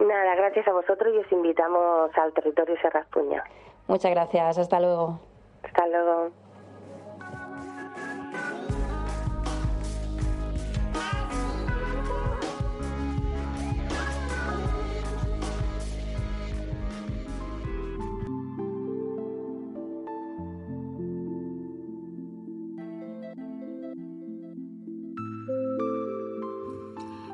Nada, 0.00 0.34
gracias 0.34 0.66
a 0.66 0.72
vosotros 0.72 1.12
y 1.14 1.18
os 1.18 1.32
invitamos 1.32 2.10
al 2.16 2.32
territorio 2.32 2.74
Serra 2.80 3.00
Espuña. 3.00 3.44
Muchas 3.86 4.10
gracias. 4.10 4.58
Hasta 4.58 4.80
luego. 4.80 5.18
Hasta 5.62 5.86
luego. 5.88 6.30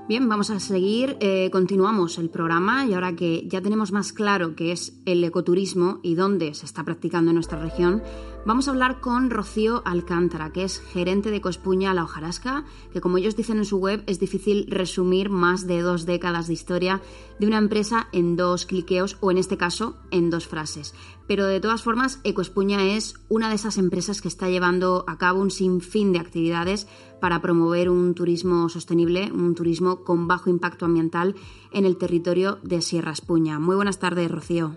Bien, 0.09 0.29
vamos 0.29 0.51
a 0.51 0.61
seguir. 0.61 1.17
Eh, 1.19 1.51
continuamos 1.51 2.19
el 2.19 2.31
programa 2.31 2.87
y 2.87 2.95
ahora 2.95 3.17
que 3.17 3.45
ya 3.49 3.61
tenemos 3.61 3.91
más 3.91 4.13
claro 4.13 4.55
qué 4.55 4.71
es 4.71 4.93
el 5.05 5.25
ecoturismo 5.25 5.99
y 6.05 6.15
dónde 6.15 6.55
se 6.55 6.65
está 6.65 6.85
practicando 6.85 7.33
en 7.33 7.35
nuestra 7.35 7.59
región, 7.59 8.05
vamos 8.47 8.69
a 8.69 8.71
hablar 8.71 9.01
con 9.01 9.29
Rocío 9.29 9.83
Alcántara, 9.85 10.53
que 10.53 10.63
es 10.63 10.81
gerente 10.81 11.31
de 11.31 11.41
Cospuña 11.41 11.93
La 11.93 12.05
Hojarasca, 12.05 12.65
que 12.93 13.01
como 13.01 13.19
ellos 13.19 13.37
dicen 13.37 13.59
en 13.59 13.65
su 13.65 13.79
web 13.79 14.05
es 14.07 14.21
difícil 14.21 14.67
resumir 14.71 15.29
más 15.29 15.67
de 15.67 15.81
dos 15.81 16.07
décadas 16.07 16.47
de 16.47 16.53
historia 16.53 17.01
de 17.41 17.47
una 17.49 17.59
empresa 17.59 18.07
en 18.13 18.37
dos 18.37 18.65
cliqueos 18.65 19.19
o 19.21 19.33
en 19.33 19.39
este 19.39 19.57
caso 19.57 19.99
en 20.13 20.31
dos 20.31 20.47
frases. 20.47 20.95
Pero 21.27 21.45
de 21.47 21.61
todas 21.61 21.83
formas, 21.83 22.21
Ecoespuña 22.23 22.83
es 22.85 23.17
una 23.29 23.49
de 23.49 23.57
esas 23.57 23.79
empresas 23.79 24.23
que 24.23 24.29
está 24.29 24.49
llevando 24.49 25.05
a 25.09 25.19
cabo 25.19 25.41
un 25.41 25.51
sinfín 25.51 26.13
de 26.13 26.21
actividades 26.21 26.87
para 27.21 27.41
promover 27.41 27.91
un 27.91 28.15
turismo 28.15 28.69
sostenible, 28.69 29.33
un 29.33 29.57
turismo 29.57 30.05
con 30.05 30.29
bajo 30.29 30.51
impacto 30.51 30.85
ambiental 30.85 31.35
en 31.73 31.85
el 31.85 31.99
territorio 31.99 32.59
de 32.63 32.81
Sierra 32.81 33.11
Espuña. 33.11 33.59
Muy 33.59 33.75
buenas 33.75 33.99
tardes, 33.99 34.31
Rocío. 34.31 34.77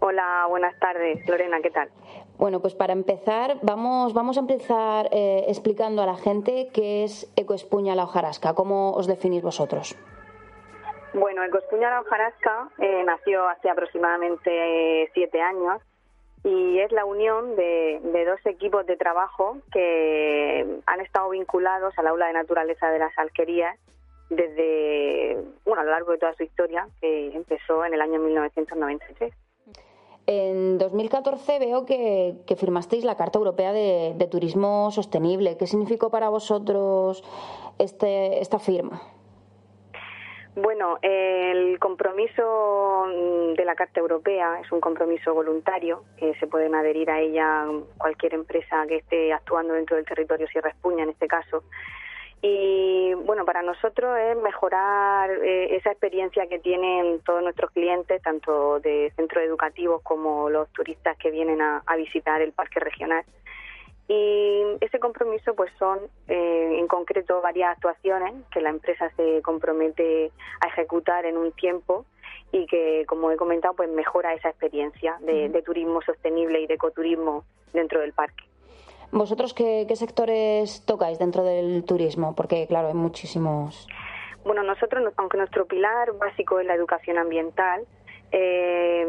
Hola, 0.00 0.46
buenas 0.48 0.76
tardes. 0.80 1.20
Lorena, 1.28 1.60
¿qué 1.62 1.70
tal? 1.70 1.88
Bueno, 2.42 2.58
pues 2.58 2.74
para 2.74 2.92
empezar, 2.92 3.58
vamos, 3.62 4.14
vamos 4.14 4.36
a 4.36 4.40
empezar 4.40 5.08
eh, 5.12 5.44
explicando 5.46 6.02
a 6.02 6.06
la 6.06 6.16
gente 6.16 6.70
qué 6.74 7.04
es 7.04 7.32
Ecoespuña 7.36 7.94
la 7.94 8.02
hojarasca. 8.02 8.52
¿Cómo 8.54 8.94
os 8.94 9.06
definís 9.06 9.44
vosotros? 9.44 9.96
Bueno, 11.14 11.44
Ecoespuña 11.44 11.88
la 11.88 12.00
hojarasca 12.00 12.68
eh, 12.78 13.04
nació 13.04 13.46
hace 13.46 13.70
aproximadamente 13.70 15.08
siete 15.14 15.40
años 15.40 15.82
y 16.42 16.80
es 16.80 16.90
la 16.90 17.04
unión 17.04 17.54
de, 17.54 18.00
dos 18.26 18.44
equipos 18.44 18.86
de 18.86 18.96
trabajo 18.96 19.58
que 19.72 20.66
han 20.86 21.00
estado 21.00 21.30
vinculados 21.30 21.96
al 21.96 22.08
aula 22.08 22.26
de 22.26 22.32
naturaleza 22.32 22.90
de 22.90 22.98
las 22.98 23.16
alquerías 23.18 23.78
desde, 24.30 25.36
bueno, 25.64 25.82
a 25.82 25.84
lo 25.84 25.92
largo 25.92 26.10
de 26.10 26.18
toda 26.18 26.34
su 26.34 26.42
historia, 26.42 26.88
que 27.00 27.36
empezó 27.36 27.84
en 27.84 27.94
el 27.94 28.00
año 28.00 28.18
1993. 28.18 29.32
En 30.26 30.78
2014 30.78 31.58
veo 31.58 31.84
que, 31.84 32.36
firmasteis 32.56 33.04
la 33.04 33.16
Carta 33.16 33.38
Europea 33.38 33.72
de, 33.72 34.28
Turismo 34.30 34.90
Sostenible. 34.92 35.56
¿Qué 35.56 35.66
significó 35.66 36.10
para 36.10 36.28
vosotros 36.28 37.24
este, 37.78 38.40
esta 38.40 38.58
firma? 38.58 39.02
Bueno, 40.54 40.98
el 41.00 41.78
compromiso 41.78 43.06
de 43.56 43.64
la 43.64 43.74
Carta 43.74 44.00
Europea 44.00 44.60
es 44.60 44.70
un 44.70 44.80
compromiso 44.80 45.32
voluntario, 45.32 46.04
que 46.18 46.34
se 46.34 46.46
pueden 46.46 46.74
adherir 46.74 47.10
a 47.10 47.20
ella 47.20 47.66
cualquier 47.96 48.34
empresa 48.34 48.84
que 48.86 48.96
esté 48.96 49.32
actuando 49.32 49.72
dentro 49.74 49.96
del 49.96 50.04
territorio 50.04 50.46
Sierra 50.48 50.70
Espuña, 50.70 51.04
en 51.04 51.10
este 51.10 51.26
caso. 51.26 51.64
Y 52.44 53.14
bueno, 53.14 53.44
para 53.44 53.62
nosotros 53.62 54.18
es 54.18 54.36
mejorar 54.36 55.30
eh, 55.30 55.76
esa 55.76 55.92
experiencia 55.92 56.48
que 56.48 56.58
tienen 56.58 57.20
todos 57.20 57.40
nuestros 57.40 57.70
clientes, 57.70 58.20
tanto 58.20 58.80
de 58.80 59.12
centros 59.14 59.44
educativos 59.44 60.02
como 60.02 60.50
los 60.50 60.68
turistas 60.72 61.16
que 61.18 61.30
vienen 61.30 61.62
a, 61.62 61.84
visitar 61.96 62.42
el 62.42 62.52
parque 62.52 62.80
regional. 62.80 63.24
Y 64.08 64.60
ese 64.80 64.98
compromiso 64.98 65.54
pues 65.54 65.72
son 65.78 66.00
eh, 66.26 66.78
en 66.80 66.88
concreto 66.88 67.40
varias 67.40 67.76
actuaciones 67.76 68.34
que 68.50 68.60
la 68.60 68.70
empresa 68.70 69.08
se 69.16 69.40
compromete 69.42 70.32
a 70.60 70.66
ejecutar 70.66 71.24
en 71.26 71.36
un 71.36 71.52
tiempo 71.52 72.04
y 72.50 72.66
que, 72.66 73.04
como 73.06 73.30
he 73.30 73.36
comentado, 73.36 73.74
pues 73.74 73.88
mejora 73.88 74.34
esa 74.34 74.48
experiencia 74.48 75.16
de 75.20 75.62
turismo 75.62 76.02
sostenible 76.02 76.60
y 76.60 76.66
de 76.66 76.74
ecoturismo 76.74 77.44
dentro 77.72 78.00
del 78.00 78.12
parque. 78.12 78.51
¿Vosotros 79.12 79.52
qué, 79.52 79.86
sectores 79.94 80.82
tocáis 80.86 81.18
dentro 81.18 81.44
del 81.44 81.84
turismo? 81.84 82.34
Porque, 82.34 82.66
claro, 82.66 82.88
hay 82.88 82.94
muchísimos. 82.94 83.86
Bueno, 84.42 84.62
nosotros, 84.62 85.12
aunque 85.18 85.36
nuestro 85.36 85.66
pilar 85.66 86.12
básico 86.14 86.58
es 86.58 86.66
la 86.66 86.74
educación 86.74 87.18
ambiental, 87.18 87.84
eh, 88.32 89.06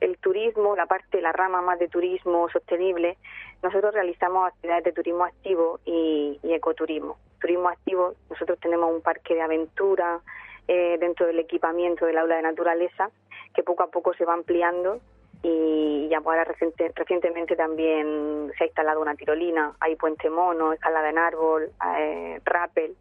el 0.00 0.18
turismo, 0.18 0.76
la 0.76 0.84
parte, 0.84 1.22
la 1.22 1.32
rama 1.32 1.62
más 1.62 1.78
de 1.78 1.88
turismo 1.88 2.50
sostenible, 2.50 3.16
nosotros 3.62 3.94
realizamos 3.94 4.48
actividades 4.48 4.84
de 4.84 4.92
turismo 4.92 5.24
activo 5.24 5.80
y, 5.86 6.38
ecoturismo. 6.42 7.16
Turismo 7.40 7.70
activo, 7.70 8.14
nosotros 8.28 8.60
tenemos 8.60 8.94
un 8.94 9.00
parque 9.00 9.34
de 9.34 9.40
aventura 9.40 10.20
eh, 10.68 10.98
dentro 11.00 11.26
del 11.26 11.38
equipamiento 11.38 12.04
del 12.04 12.18
aula 12.18 12.36
de 12.36 12.42
naturaleza 12.42 13.10
que 13.54 13.62
poco 13.62 13.82
a 13.82 13.86
poco 13.86 14.12
se 14.12 14.26
va 14.26 14.34
ampliando 14.34 15.00
y 15.42 16.08
ya 16.08 16.18
ahora 16.18 16.44
recientemente 16.44 17.54
también 17.54 18.50
se 18.56 18.64
ha 18.64 18.66
instalado 18.66 19.00
una 19.00 19.14
tirolina, 19.14 19.72
hay 19.80 19.96
puente 19.96 20.30
mono, 20.30 20.72
escalada 20.72 21.08
en 21.10 21.18
árbol, 21.18 21.70
eh, 21.98 22.40
rappel. 22.44 22.96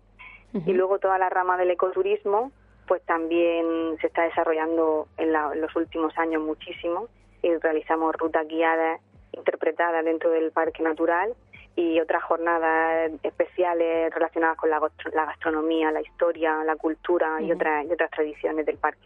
Y 0.66 0.74
luego 0.74 0.98
toda 0.98 1.20
la 1.20 1.30
rama 1.30 1.58
del 1.58 1.70
ecoturismo 1.72 2.52
pues 2.88 3.02
también 3.04 3.98
se 4.00 4.08
está 4.08 4.24
desarrollando 4.24 5.08
en, 5.18 5.34
los 5.34 5.76
últimos 5.76 6.18
años 6.18 6.42
muchísimo 6.42 7.10
y 7.44 7.54
realizamos 7.58 8.16
rutas 8.16 8.48
guiadas 8.48 9.02
interpretadas 9.34 10.04
dentro 10.06 10.32
del 10.32 10.52
parque 10.52 10.82
natural 10.82 11.36
y 11.76 12.00
otras 12.00 12.24
jornadas 12.24 13.12
especiales 13.22 14.12
relacionadas 14.14 14.58
con 14.58 14.70
la, 14.70 14.80
gastronomía, 15.14 15.92
la 15.92 16.02
historia, 16.02 16.64
la 16.64 16.76
cultura 16.76 17.40
y, 17.42 17.52
otras, 17.52 17.86
y 17.86 17.92
otras 17.92 18.10
tradiciones 18.10 18.66
del 18.66 18.78
parque. 18.78 19.06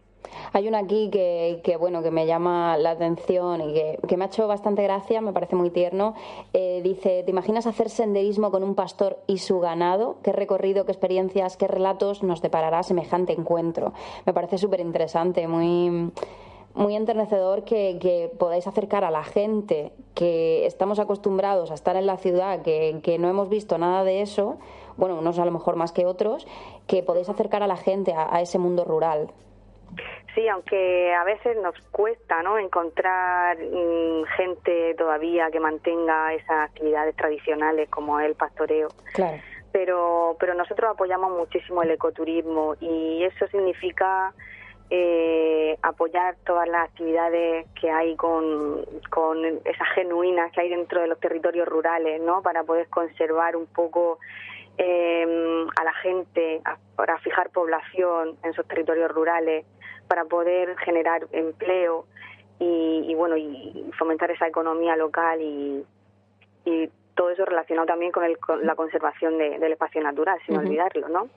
Hay 0.53 0.67
una 0.67 0.79
aquí 0.79 1.09
que, 1.09 1.61
que, 1.63 1.77
bueno, 1.77 2.03
que 2.03 2.11
me 2.11 2.25
llama 2.25 2.77
la 2.77 2.91
atención 2.91 3.61
y 3.61 3.73
que, 3.73 4.17
me 4.17 4.25
ha 4.25 4.27
hecho 4.27 4.47
bastante 4.47 4.83
gracia, 4.83 5.21
me 5.21 5.31
parece 5.33 5.55
muy 5.55 5.69
tierno. 5.69 6.13
Eh, 6.53 6.81
dice, 6.83 7.23
¿te 7.23 7.31
imaginas 7.31 7.67
hacer 7.67 7.89
senderismo 7.89 8.51
con 8.51 8.63
un 8.63 8.75
pastor 8.75 9.19
y 9.27 9.37
su 9.37 9.59
ganado? 9.59 10.17
¿Qué 10.23 10.31
recorrido, 10.31 10.85
qué 10.85 10.91
experiencias, 10.91 11.57
qué 11.57 11.67
relatos 11.67 12.21
nos 12.23 12.41
deparará 12.41 12.83
semejante 12.83 13.33
encuentro? 13.33 13.93
Me 14.25 14.33
parece 14.33 14.57
súper 14.57 14.79
interesante, 14.79 15.47
muy 15.47 16.11
muy 16.73 16.95
enternecedor 16.95 17.65
que, 17.65 17.97
que, 17.99 18.31
podáis 18.39 18.65
acercar 18.65 19.03
a 19.03 19.11
la 19.11 19.25
gente 19.25 19.91
que 20.15 20.65
estamos 20.65 20.99
acostumbrados 20.99 21.69
a 21.69 21.73
estar 21.73 21.97
en 21.97 22.05
la 22.05 22.15
ciudad, 22.15 22.61
que, 22.61 23.01
que, 23.03 23.19
no 23.19 23.27
hemos 23.27 23.49
visto 23.49 23.77
nada 23.77 24.05
de 24.05 24.21
eso, 24.21 24.55
bueno, 24.95 25.17
unos 25.17 25.37
a 25.37 25.43
lo 25.43 25.51
mejor 25.51 25.75
más 25.75 25.91
que 25.91 26.05
otros, 26.05 26.47
que 26.87 27.03
podéis 27.03 27.27
acercar 27.27 27.61
a 27.61 27.67
la 27.67 27.75
gente 27.75 28.13
a 28.15 28.41
ese 28.41 28.57
mundo 28.57 28.85
rural. 28.85 29.31
Sí, 30.33 30.47
aunque 30.47 31.13
a 31.13 31.23
veces 31.25 31.57
nos 31.57 31.75
cuesta 31.91 32.41
¿no? 32.41 32.57
encontrar 32.57 33.57
mm, 33.57 34.23
gente 34.37 34.95
todavía 34.95 35.51
que 35.51 35.59
mantenga 35.59 36.33
esas 36.33 36.69
actividades 36.69 37.15
tradicionales 37.15 37.89
como 37.89 38.19
el 38.19 38.35
pastoreo. 38.35 38.87
Claro. 39.13 39.37
Pero, 39.73 40.37
pero 40.39 40.53
nosotros 40.53 40.91
apoyamos 40.91 41.37
muchísimo 41.37 41.83
el 41.83 41.91
ecoturismo 41.91 42.75
y 42.79 43.23
eso 43.23 43.47
significa 43.47 44.33
eh, 44.89 45.77
apoyar 45.81 46.35
todas 46.45 46.67
las 46.67 46.89
actividades 46.89 47.65
que 47.79 47.89
hay 47.89 48.15
con, 48.15 48.85
con 49.09 49.45
esas 49.45 49.87
genuinas 49.95 50.51
que 50.51 50.61
hay 50.61 50.69
dentro 50.69 51.01
de 51.01 51.07
los 51.07 51.19
territorios 51.19 51.67
rurales, 51.67 52.21
¿no? 52.21 52.41
Para 52.41 52.63
poder 52.63 52.87
conservar 52.89 53.55
un 53.55 53.67
poco 53.67 54.19
eh, 54.77 55.65
a 55.79 55.83
la 55.83 55.93
gente, 55.93 56.61
para 56.95 57.17
fijar 57.19 57.49
población 57.51 58.37
en 58.43 58.49
esos 58.51 58.67
territorios 58.67 59.09
rurales 59.11 59.65
para 60.11 60.25
poder 60.25 60.75
generar 60.79 61.25
empleo 61.31 62.03
y, 62.59 63.15
bueno 63.15 63.37
y 63.37 63.89
fomentar 63.97 64.29
esa 64.29 64.45
economía 64.45 64.97
local 64.97 65.39
y, 65.41 65.85
todo 67.15 67.29
eso 67.29 67.45
relacionado 67.45 67.87
también 67.87 68.11
con, 68.11 68.23
la 68.63 68.75
conservación 68.75 69.37
del 69.37 69.71
espacio 69.71 70.01
natural, 70.01 70.37
sin 70.45 70.57
olvidarlo, 70.57 71.07
¿no? 71.07 71.29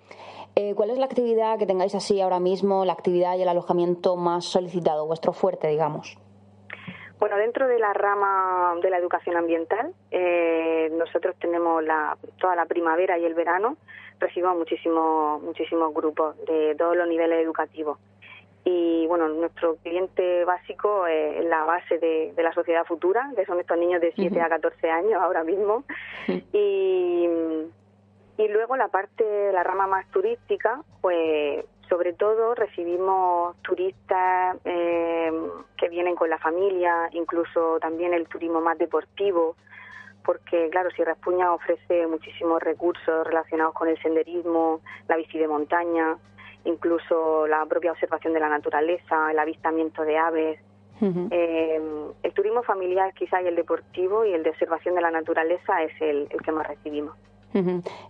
Eh, 0.57 0.75
¿Cuál 0.75 0.91
es 0.91 0.99
la 0.99 1.07
actividad 1.07 1.59
que 1.59 1.67
tengáis 1.67 1.95
así 1.95 2.21
ahora 2.21 2.41
mismo, 2.41 2.85
la 2.85 2.95
actividad 2.95 3.37
y 3.37 3.43
el 3.43 3.49
alojamiento 3.49 4.17
más 4.17 4.45
solicitado, 4.45 5.07
vuestro 5.07 5.33
fuerte, 5.33 5.69
digamos? 5.69 6.17
Bueno, 7.21 7.37
dentro 7.37 7.69
de 7.69 7.79
la 7.79 7.93
rama 7.93 8.75
de 8.83 8.91
la 8.91 8.99
educación 8.99 9.37
ambiental, 9.37 9.93
eh, 10.11 10.91
nosotros 10.93 11.37
tenemos 11.39 11.83
la, 11.85 12.17
toda 12.41 12.57
la 12.57 12.67
primavera 12.67 13.19
y 13.19 13.25
el 13.25 13.35
verano, 13.35 13.77
recibimos 14.19 14.57
muchísimos 14.57 15.43
muchísimos 15.43 15.93
grupos 15.95 16.37
de 16.47 16.75
todos 16.77 16.97
los 16.97 17.07
niveles 17.09 17.45
educativos 17.45 17.99
y 18.65 19.07
bueno, 19.07 19.29
nuestro 19.29 19.77
cliente 19.77 20.45
básico 20.45 21.07
es 21.07 21.45
la 21.45 21.65
base 21.65 21.99
de, 21.99 22.33
la 22.43 22.53
sociedad 22.53 22.85
futura, 22.85 23.31
que 23.37 23.45
son 23.45 23.61
estos 23.61 23.77
niños 23.79 24.01
de 24.01 24.13
7 24.13 24.41
a 24.41 24.49
14 24.49 24.91
años 24.91 25.21
ahora 25.21 25.45
mismo. 25.45 25.85
y, 26.53 27.29
y 28.39 28.49
luego 28.49 28.77
la 28.77 28.89
parte, 28.89 29.53
la 29.53 29.63
rama 29.63 29.87
más 29.87 30.11
turística, 30.11 30.83
pues 31.03 31.65
sobre 31.89 32.15
todo 32.15 32.55
recibimos 32.55 33.57
turistas 33.63 34.57
eh, 34.65 35.31
que 35.77 35.89
vienen 35.89 36.17
con 36.17 36.31
la 36.31 36.39
familia, 36.39 37.09
incluso 37.13 37.79
también 37.81 38.15
el 38.15 38.27
turismo 38.27 38.61
más 38.61 38.79
deportivo, 38.79 39.57
porque 40.25 40.71
claro, 40.71 40.91
Sierra 40.91 41.13
Espuña 41.13 41.53
ofrece 41.53 42.07
muchísimos 42.07 42.63
recursos 42.63 43.27
relacionados 43.27 43.75
con 43.75 43.89
el 43.89 44.01
senderismo, 44.01 44.81
la 45.07 45.17
bici 45.17 45.39
de 45.39 45.49
montaña, 45.49 46.17
incluso 46.65 47.47
la 47.47 47.65
propia 47.67 47.93
observación 47.93 48.33
de 48.33 48.41
la 48.41 48.49
naturaleza, 48.49 49.31
el 49.31 49.39
avistamiento 49.39 50.03
de 50.03 50.19
aves. 50.19 50.61
Eh, 51.31 51.81
el 52.23 52.33
turismo 52.33 52.63
familiar 52.63 53.13
quizá 53.13 53.43
y 53.43 53.47
el 53.47 53.57
deportivo 53.57 54.25
y 54.25 54.33
el 54.33 54.43
de 54.43 54.51
observación 54.51 54.95
de 54.95 55.03
la 55.03 55.11
naturaleza 55.11 55.83
es 55.83 55.93
el, 56.01 56.29
que 56.43 56.53
más 56.53 56.67
recibimos. 56.67 57.15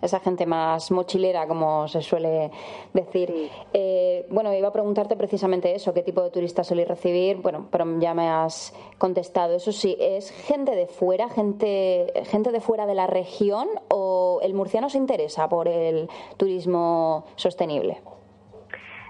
Esa 0.01 0.21
gente 0.21 0.47
más 0.47 0.91
mochilera, 0.91 1.47
como 1.47 1.87
se 1.87 2.01
suele 2.01 2.51
decir. 2.95 3.51
Eh, 3.75 4.27
bueno, 4.31 4.55
iba 4.55 4.69
a 4.69 4.73
preguntarte 4.73 5.17
precisamente 5.17 5.75
eso, 5.75 5.93
qué 5.93 6.03
tipo 6.03 6.23
de 6.23 6.31
turistas 6.31 6.67
soléis 6.67 6.89
recibir, 6.89 7.39
bueno, 7.39 7.69
pero 7.71 7.85
ya 7.99 8.15
me 8.15 8.29
has 8.31 8.73
contestado. 8.97 9.55
Eso 9.55 9.73
sí, 9.73 9.97
¿es 10.01 10.31
gente 10.31 10.75
de 10.75 10.87
fuera, 10.87 11.29
gente, 11.29 12.11
gente 12.25 12.53
de 12.53 12.61
fuera 12.61 12.87
de 12.87 12.95
la 12.95 13.07
región 13.07 13.69
o 13.91 14.41
el 14.43 14.55
murciano 14.55 14.89
se 14.89 14.97
interesa 14.97 15.47
por 15.49 15.69
el 15.69 16.09
turismo 16.39 17.27
sostenible? 17.37 18.01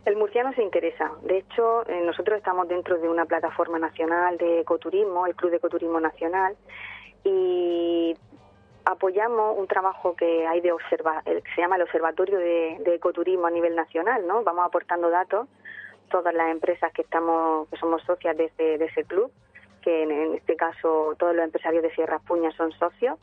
El 0.05 0.17
murciano 0.17 0.53
se 0.53 0.63
interesa. 0.63 1.13
De 1.23 1.39
hecho, 1.39 1.89
eh, 1.89 2.03
nosotros 2.05 2.37
estamos 2.37 2.69
dentro 2.69 2.99
de 2.99 3.09
una 3.09 3.25
plataforma 3.25 3.79
nacional 3.79 4.37
de 4.37 4.61
ecoturismo, 4.61 5.27
el 5.27 5.35
Club 5.35 5.51
de 5.51 5.57
Ecoturismo 5.57 5.99
Nacional, 5.99 6.57
y 7.25 8.15
apoyamos 8.85 9.59
un 9.59 9.67
trabajo 9.67 10.15
que 10.15 10.47
hay 10.47 10.61
de 10.61 10.73
observa, 10.73 11.23
se 11.25 11.61
llama 11.61 11.77
el 11.77 11.83
Observatorio 11.83 12.39
de, 12.39 12.95
Ecoturismo 12.95 13.47
a 13.47 13.51
nivel 13.51 13.75
nacional, 13.75 14.27
¿no? 14.27 14.43
Vamos 14.43 14.67
aportando 14.67 15.09
datos 15.09 15.49
todas 16.11 16.35
las 16.35 16.51
empresas 16.51 16.93
que 16.93 17.01
estamos, 17.01 17.67
que 17.71 17.77
somos 17.79 18.03
socias 18.03 18.37
de 18.37 18.45
ese, 18.45 18.79
de 18.79 18.85
ese 18.85 19.05
club 19.05 19.33
que 19.85 20.03
en, 20.03 20.35
este 20.35 20.57
caso 20.57 21.15
todos 21.19 21.37
los 21.37 21.45
empresarios 21.45 21.83
de 21.83 21.95
Sierra 21.95 22.19
Puña 22.19 22.51
son 22.53 22.73
socios 22.73 23.19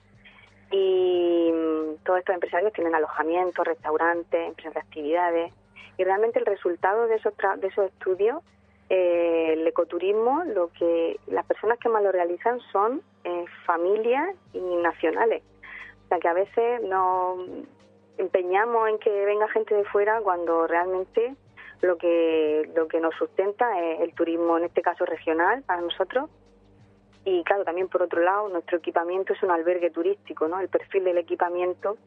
y 0.69 1.51
mm, 1.51 2.03
todos 2.05 2.19
estos 2.19 2.35
empresarios 2.35 2.71
tienen 2.73 2.93
alojamientos, 2.93 3.65
restaurantes, 3.65 4.47
empresas 4.47 4.75
de 4.75 4.79
actividades 4.79 5.53
y 6.01 6.03
realmente 6.03 6.39
el 6.39 6.47
resultado 6.47 7.05
de 7.05 7.17
esos, 7.17 7.31
de 7.59 7.67
esos 7.67 7.85
estudios, 7.85 8.41
eh, 8.89 9.53
el 9.53 9.67
ecoturismo, 9.67 10.43
lo 10.45 10.71
que 10.71 11.19
las 11.27 11.45
personas 11.45 11.77
que 11.77 11.89
más 11.89 12.01
lo 12.01 12.11
realizan 12.11 12.59
son 12.71 13.03
eh, 13.23 13.45
familias 13.67 14.35
y 14.51 14.59
nacionales. 14.59 15.43
O 16.05 16.07
sea 16.09 16.17
que 16.17 16.27
a 16.27 16.33
veces 16.33 16.81
nos 16.81 17.37
empeñamos 18.17 18.89
en 18.89 18.97
que 18.97 19.25
venga 19.25 19.47
gente 19.49 19.75
de 19.75 19.85
fuera 19.85 20.21
cuando 20.21 20.65
realmente 20.65 21.35
lo 21.81 21.97
que 21.99 22.67
lo 22.75 22.87
que 22.87 22.99
nos 22.99 23.13
sustenta 23.13 23.79
es 23.79 24.01
el 24.01 24.15
turismo, 24.15 24.57
en 24.57 24.63
este 24.63 24.81
caso 24.81 25.05
regional, 25.05 25.61
para 25.61 25.81
nosotros. 25.81 26.31
Y 27.25 27.43
claro, 27.43 27.63
también 27.63 27.89
por 27.89 28.01
otro 28.01 28.21
lado, 28.21 28.49
nuestro 28.49 28.79
equipamiento 28.79 29.33
es 29.33 29.43
un 29.43 29.51
albergue 29.51 29.91
turístico, 29.91 30.47
¿no? 30.47 30.59
El 30.59 30.67
perfil 30.67 31.03
del 31.03 31.19
equipamiento 31.19 31.97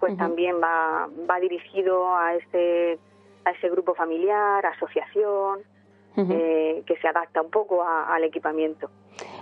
pues 0.00 0.16
también 0.18 0.60
va, 0.60 1.08
va 1.30 1.40
dirigido 1.40 2.14
a 2.14 2.34
ese, 2.34 2.98
a 3.46 3.50
ese 3.52 3.70
grupo 3.70 3.94
familiar, 3.94 4.66
asociación, 4.66 5.60
eh, 6.16 6.82
que 6.86 6.96
se 6.96 7.08
adapta 7.08 7.42
un 7.42 7.50
poco 7.50 7.82
al 7.84 8.24
equipamiento. 8.24 8.88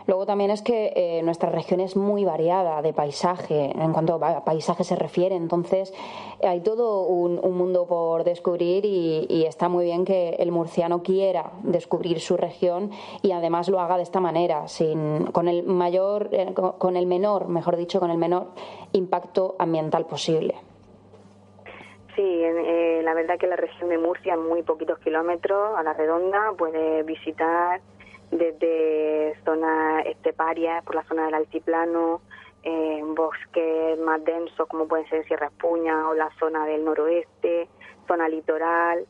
Luego 0.07 0.27
también 0.27 0.51
es 0.51 0.61
que 0.61 0.93
eh, 0.97 1.23
nuestra 1.23 1.49
región 1.49 1.81
es 1.81 1.97
muy 1.97 2.25
variada 2.25 2.83
de 2.83 2.93
paisaje, 2.93 3.71
en 3.75 3.93
cuanto 3.93 4.17
a 4.17 4.45
paisaje 4.45 4.83
se 4.83 4.97
refiere, 4.97 5.37
entonces 5.37 5.95
hay 6.43 6.61
todo 6.61 7.07
un, 7.07 7.41
mundo 7.57 7.87
por 7.87 8.25
descubrir 8.25 8.85
y, 8.85 9.45
está 9.47 9.69
muy 9.69 9.85
bien 9.85 10.05
que 10.05 10.31
el 10.31 10.51
murciano 10.51 11.03
quiera 11.03 11.53
descubrir 11.63 12.21
su 12.21 12.37
región 12.37 12.91
y 13.23 13.31
además 13.31 13.69
lo 13.69 13.79
haga 13.79 13.97
de 13.97 14.03
esta 14.03 14.21
manera, 14.21 14.67
sin, 14.67 15.27
con 15.27 15.49
el 15.49 15.63
mayor, 15.63 16.29
eh, 16.33 16.55
con 16.55 16.97
el 16.97 17.07
menor, 17.07 17.49
mejor 17.49 17.77
dicho, 17.77 18.01
con 18.01 18.11
el 18.11 18.19
menor 18.19 18.49
impacto 18.93 19.55
ambiental 19.59 20.07
posible. 20.07 20.57
Sí, 22.15 22.23
eh, 22.23 23.01
la 23.03 23.15
verdad 23.15 23.39
que 23.39 23.47
la 23.47 23.57
región 23.57 23.89
de 23.89 23.99
Murcia, 23.99 24.35
en 24.35 24.47
muy 24.47 24.63
poquitos 24.63 24.99
kilómetros 25.01 25.77
a 25.77 25.83
la 25.83 25.93
redonda, 25.95 26.53
puede 26.57 27.03
visitar 27.03 27.81
desde 28.31 29.35
zonas 29.45 30.07
esteparias, 30.07 30.85
por 30.85 30.95
la 30.95 31.05
zona 31.05 31.27
del 31.27 31.35
altiplano, 31.35 32.21
en 32.63 33.15
bosques 33.15 33.99
más 33.99 34.25
densos 34.25 34.67
como 34.69 34.89
pueden 34.89 35.07
ser 35.09 35.27
Sierra 35.27 35.49
Espuña 35.49 36.09
o 36.09 36.15
la 36.15 36.31
zona 36.39 36.65
del 36.67 36.85
noroeste, 36.85 37.69
zona 38.07 38.29
litoral, 38.29 39.07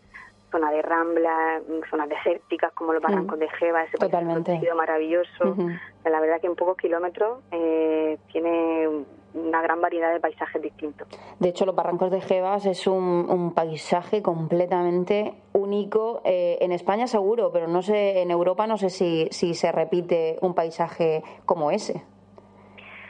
zona 0.50 0.70
de 0.70 0.82
rambla, 0.82 1.60
zonas 1.90 2.08
desérticas 2.08 2.72
como 2.72 2.92
los 2.92 3.02
barrancos 3.02 3.38
de 3.38 3.48
Jeva, 3.50 3.84
ese 3.84 3.96
Totalmente. 3.96 4.60
maravilloso. 4.74 5.56
La 6.04 6.20
verdad 6.20 6.40
que 6.40 6.46
en 6.46 6.56
pocos 6.56 6.76
kilómetros 6.76 7.40
eh, 7.50 8.18
tiene 8.32 9.04
una 9.34 9.60
gran 9.62 9.80
variedad 9.80 10.12
de 10.12 10.20
paisajes 10.20 10.62
distintos. 10.62 11.08
De 11.38 11.48
hecho, 11.48 11.66
los 11.66 11.74
Barrancos 11.74 12.10
de 12.10 12.20
Jebas 12.20 12.66
es 12.66 12.86
un, 12.86 13.52
paisaje 13.54 14.22
completamente 14.22 15.34
único 15.52 16.22
eh, 16.24 16.58
en 16.60 16.72
España 16.72 17.06
seguro, 17.06 17.50
pero 17.52 17.68
no 17.68 17.82
sé, 17.82 18.22
en 18.22 18.30
Europa 18.30 18.66
no 18.66 18.78
sé 18.78 18.90
si, 18.90 19.28
si 19.30 19.54
se 19.54 19.70
repite 19.72 20.38
un 20.40 20.54
paisaje 20.54 21.22
como 21.44 21.70
ese. 21.70 22.02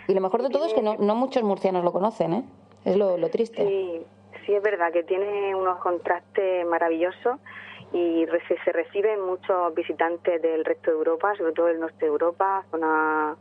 Y 0.08 0.14
lo 0.14 0.20
mejor 0.20 0.42
de 0.42 0.50
todo 0.50 0.66
es 0.66 0.74
que 0.74 0.82
no, 0.82 0.96
muchos 1.14 1.42
murcianos 1.42 1.84
lo 1.84 1.92
conocen, 1.92 2.32
¿eh? 2.32 2.44
Es 2.84 2.96
lo, 2.96 3.16
triste. 3.30 3.66
Sí, 3.66 4.02
sí 4.44 4.54
es 4.54 4.62
verdad 4.62 4.92
que 4.92 5.02
tiene 5.04 5.54
unos 5.54 5.78
contrastes 5.78 6.66
maravillosos 6.66 7.38
y 7.92 8.26
se 8.64 8.72
reciben 8.72 9.20
muchos 9.20 9.74
visitantes 9.74 10.42
del 10.42 10.64
resto 10.64 10.90
de 10.90 10.96
Europa, 10.98 11.34
sobre 11.36 11.52
todo 11.52 11.66
del 11.66 11.80
norte 11.80 12.00
de 12.00 12.06
Europa, 12.06 12.64
zona 12.70 13.36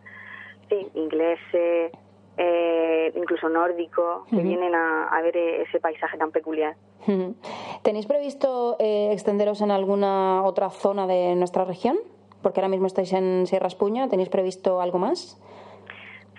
sí, 0.69 0.87
ingleses, 0.93 1.91
eh, 2.37 3.11
incluso 3.15 3.49
nórdicos, 3.49 4.25
que 4.27 4.37
vienen 4.37 4.73
a, 4.75 5.21
ver 5.21 5.37
ese 5.37 5.79
paisaje 5.79 6.17
tan 6.17 6.31
peculiar. 6.31 6.75
¿Tenéis 7.83 8.05
previsto 8.05 8.77
eh, 8.79 9.11
extenderos 9.11 9.61
en 9.61 9.71
alguna 9.71 10.43
otra 10.43 10.69
zona 10.69 11.05
de 11.05 11.35
nuestra 11.35 11.65
región? 11.65 11.97
Porque 12.41 12.59
ahora 12.59 12.69
mismo 12.69 12.87
estáis 12.87 13.13
en 13.13 13.45
Sierra 13.47 13.67
Espuña, 13.67 14.09
¿tenéis 14.09 14.29
previsto 14.29 14.81
algo 14.81 14.99
más? 14.99 15.39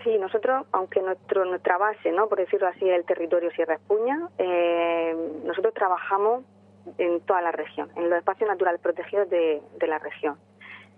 Sí, 0.03 0.19
nosotros, 0.19 0.67
aunque 0.73 1.01
nuestro, 1.01 1.47
nuestra 1.47 1.79
base, 1.79 2.13
¿no? 2.13 2.29
por 2.29 2.39
decirlo 2.39 2.69
así, 2.69 2.89
es 2.89 2.97
el 2.97 3.05
territorio 3.05 3.51
Sierra 3.53 3.77
Espuña, 3.77 4.29
eh, 4.37 5.17
nosotros 5.45 5.73
trabajamos 5.73 6.45
en 6.99 7.21
toda 7.21 7.41
la 7.41 7.53
región, 7.53 7.89
en 7.97 8.11
los 8.11 8.19
espacios 8.19 8.49
naturales 8.49 8.81
protegidos 8.83 9.31
de, 9.31 9.63
de 9.79 9.87
la 9.87 9.99
región. 9.99 10.37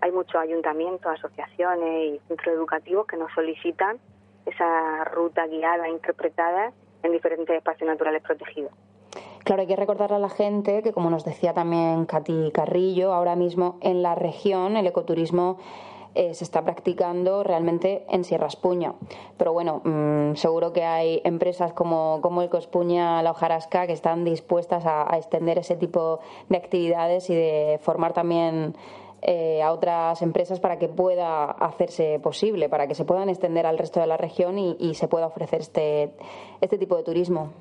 Hay 0.01 0.11
muchos 0.11 0.35
ayuntamientos, 0.35 1.09
asociaciones 1.09 2.15
y 2.15 2.19
centros 2.27 2.55
educativos 2.55 3.07
que 3.07 3.15
nos 3.15 3.31
solicitan 3.33 3.97
esa 4.47 5.03
ruta 5.05 5.45
guiada, 5.47 5.87
interpretada 5.89 6.71
en 7.03 7.11
diferentes 7.11 7.55
espacios 7.55 7.87
naturales 7.87 8.21
protegidos. 8.23 8.71
Claro, 9.43 9.61
hay 9.61 9.67
que 9.67 9.75
recordarle 9.75 10.17
a 10.17 10.19
la 10.19 10.29
gente 10.29 10.83
que, 10.83 10.91
como 10.91 11.09
nos 11.09 11.23
decía 11.23 11.53
también 11.53 12.05
Katy 12.05 12.51
Carrillo, 12.51 13.13
ahora 13.13 13.35
mismo 13.35 13.77
en 13.81 14.03
la 14.03 14.13
región 14.15 14.75
el 14.75 14.87
ecoturismo 14.87 15.57
eh, 16.15 16.33
se 16.33 16.43
está 16.43 16.63
practicando 16.63 17.43
realmente 17.43 18.05
en 18.09 18.23
Sierra 18.23 18.47
Espuña. 18.47 18.95
Pero 19.37 19.53
bueno, 19.53 19.81
mm, 19.83 20.35
seguro 20.35 20.73
que 20.73 20.83
hay 20.83 21.21
empresas 21.23 21.73
como, 21.73 22.19
como 22.21 22.41
Ecospuña, 22.41 23.21
la 23.21 23.31
Hojarasca, 23.31 23.87
que 23.87 23.93
están 23.93 24.25
dispuestas 24.25 24.83
a 24.85 25.15
extender 25.15 25.59
ese 25.59 25.75
tipo 25.75 26.19
de 26.49 26.57
actividades 26.57 27.29
y 27.29 27.35
de 27.35 27.79
formar 27.81 28.13
también 28.13 28.75
eh, 29.29 29.61
a 29.61 29.73
otras 29.73 30.21
empresas 30.21 30.61
para 30.61 30.79
que 30.79 30.87
pueda 30.87 31.51
hacerse 31.51 32.17
posible, 32.23 32.69
para 32.69 32.87
que 32.87 32.95
se 32.95 33.03
puedan 33.03 33.27
extender 33.27 33.65
al 33.65 33.77
resto 33.77 33.99
de 33.99 34.07
la 34.07 34.15
región 34.15 34.57
y, 34.57 34.95
se 34.95 35.09
pueda 35.09 35.27
ofrecer 35.27 35.59
este, 35.59 36.13
este 36.61 36.77
tipo 36.77 36.95
de 36.95 37.03
turismo. 37.03 37.51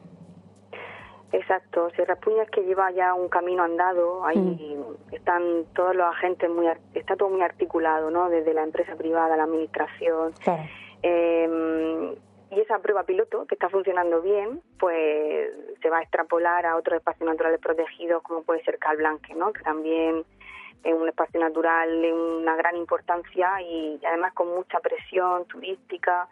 Exacto, 1.33 1.91
Sierra 1.91 2.15
Puña 2.15 2.45
es 2.45 2.51
que 2.51 2.63
lleva 2.63 2.93
ya 2.93 3.15
un 3.15 3.29
camino 3.29 3.65
andado, 3.65 4.25
ahí 4.25 4.39
mm. 4.39 5.15
están 5.15 5.65
todos 5.75 5.97
los 5.97 6.07
agentes 6.07 6.49
muy, 6.49 6.69
está 6.95 7.17
todo 7.17 7.31
muy 7.31 7.43
articulado, 7.43 8.13
¿no? 8.13 8.31
Desde 8.31 8.55
la 8.55 8.63
empresa 8.63 8.95
privada, 8.95 9.37
la 9.37 9.43
administración. 9.43 10.35
Em, 11.03 12.13
y 12.53 12.61
esa 12.61 12.79
prueba 12.79 13.03
piloto 13.03 13.45
que 13.47 13.57
está 13.57 13.69
funcionando 13.69 14.23
bien, 14.23 14.63
pues 14.79 15.51
se 15.83 15.91
va 15.91 15.99
a 15.99 16.03
extrapolar 16.03 16.65
a 16.65 16.77
otros 16.77 16.99
espacios 16.99 17.29
naturales 17.29 17.59
protegidos 17.61 18.23
como 18.23 18.45
puede 18.45 18.63
ser 18.63 18.79
Calblanque, 18.79 19.35
¿no? 19.35 19.53
Que 19.53 19.63
también 19.63 20.25
es 20.85 20.95
un 20.95 21.09
espacio 21.09 21.41
natural 21.41 22.01
de 22.01 22.13
una 22.13 22.57
gran 22.57 22.77
importancia 22.77 23.61
y 23.63 24.01
además 24.07 24.33
con 24.35 24.49
mucha 24.49 24.79
presión 24.81 25.45
turística 25.47 26.29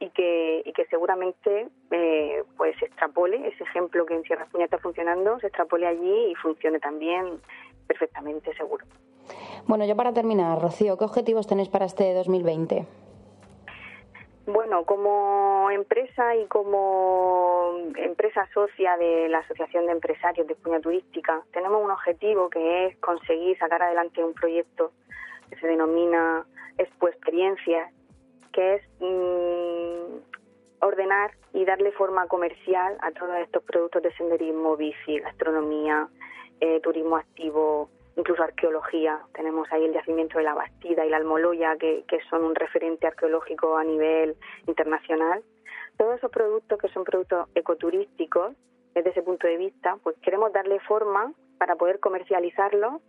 y 0.00 0.10
que, 0.10 0.62
y 0.64 0.72
que 0.72 0.86
seguramente 0.86 1.68
eh, 1.90 2.44
pues 2.56 2.76
se 2.78 2.86
extrapole 2.86 3.48
ese 3.48 3.64
ejemplo 3.64 4.06
que 4.06 4.14
en 4.14 4.22
Sierra 4.22 4.46
Puña 4.46 4.64
está 4.64 4.78
funcionando, 4.78 5.38
se 5.40 5.48
extrapole 5.48 5.86
allí 5.86 6.30
y 6.30 6.34
funcione 6.36 6.78
también 6.78 7.40
perfectamente 7.86 8.54
seguro. 8.54 8.84
Bueno, 9.66 9.84
ya 9.84 9.94
para 9.94 10.12
terminar, 10.12 10.60
Rocío, 10.60 10.96
¿qué 10.96 11.04
objetivos 11.04 11.46
tenéis 11.46 11.68
para 11.68 11.84
este 11.84 12.14
2020? 12.14 12.86
Bueno, 14.50 14.86
como 14.86 15.70
empresa 15.70 16.34
y 16.34 16.46
como 16.46 17.74
empresa 17.96 18.48
socia 18.54 18.96
de 18.96 19.28
la 19.28 19.40
Asociación 19.40 19.84
de 19.84 19.92
Empresarios 19.92 20.46
de 20.46 20.54
Espuña 20.54 20.80
Turística, 20.80 21.42
tenemos 21.52 21.84
un 21.84 21.90
objetivo 21.90 22.48
que 22.48 22.86
es 22.86 22.96
conseguir 22.96 23.58
sacar 23.58 23.82
adelante 23.82 24.24
un 24.24 24.32
proyecto 24.32 24.92
que 25.50 25.56
se 25.56 25.66
denomina 25.66 26.46
Expo 26.78 27.08
Experiencias, 27.08 27.92
que 28.50 28.76
es 28.76 28.82
mm, 29.00 30.16
ordenar 30.80 31.32
y 31.52 31.66
darle 31.66 31.92
forma 31.92 32.26
comercial 32.26 32.96
a 33.02 33.10
todos 33.10 33.36
estos 33.40 33.62
productos 33.64 34.02
de 34.02 34.14
senderismo, 34.14 34.78
bici, 34.78 35.18
gastronomía, 35.18 36.08
eh, 36.60 36.80
turismo 36.80 37.16
activo, 37.16 37.90
incluso 38.18 38.42
arqueología. 38.42 39.20
Tenemos 39.32 39.68
ahí 39.72 39.84
el 39.84 39.94
yacimiento 39.94 40.38
de 40.38 40.44
la 40.44 40.54
Bastida 40.54 41.06
y 41.06 41.08
la 41.08 41.16
Almoloya, 41.16 41.76
que, 41.76 42.04
son 42.28 42.44
un 42.44 42.54
referente 42.54 43.06
arqueológico 43.06 43.76
a 43.76 43.84
nivel 43.84 44.36
internacional. 44.66 45.42
Todos 45.96 46.18
esos 46.18 46.30
productos 46.30 46.78
que 46.78 46.88
son 46.88 47.04
productos 47.04 47.48
ecoturísticos, 47.54 48.54
desde 48.94 49.10
ese 49.10 49.22
punto 49.22 49.46
de 49.46 49.56
vista, 49.56 49.96
pues 50.02 50.16
queremos 50.18 50.52
darle 50.52 50.80
forma 50.80 51.32
para 51.58 51.76
poder 51.76 52.00
comercializarlos 52.00 53.00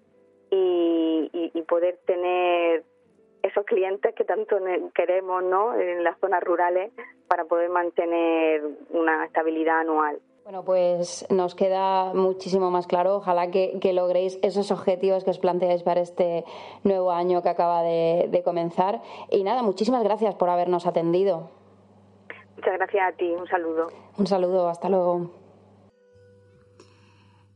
y, 0.51 1.29
y 1.33 1.61
poder 1.63 1.99
tener 2.05 2.83
esos 3.41 3.65
clientes 3.65 4.13
que 4.15 4.25
tanto 4.25 4.57
queremos 4.93 5.43
¿no? 5.43 5.75
en 5.75 6.03
las 6.03 6.19
zonas 6.19 6.43
rurales 6.43 6.91
para 7.27 7.45
poder 7.45 7.69
mantener 7.69 8.63
una 8.89 9.25
estabilidad 9.25 9.79
anual. 9.79 10.19
Bueno, 10.49 10.65
pues 10.65 11.27
nos 11.29 11.53
queda 11.53 12.11
muchísimo 12.15 12.71
más 12.71 12.87
claro. 12.87 13.17
Ojalá 13.17 13.51
que, 13.51 13.79
logréis 13.93 14.39
esos 14.41 14.71
objetivos 14.71 15.23
que 15.23 15.29
os 15.29 15.37
planteáis 15.37 15.83
para 15.83 16.01
este 16.01 16.43
nuevo 16.83 17.11
año 17.11 17.43
que 17.43 17.49
acaba 17.49 17.83
de, 17.83 18.41
comenzar. 18.43 18.99
Y 19.29 19.43
nada, 19.43 19.61
muchísimas 19.61 20.03
gracias 20.03 20.33
por 20.33 20.49
habernos 20.49 20.87
atendido. 20.87 21.51
Muchas 22.55 22.73
gracias 22.79 23.13
a 23.13 23.15
ti. 23.15 23.25
Un 23.25 23.47
saludo. 23.47 23.91
Un 24.17 24.25
saludo. 24.25 24.69
Hasta 24.69 24.89
luego. 24.89 25.29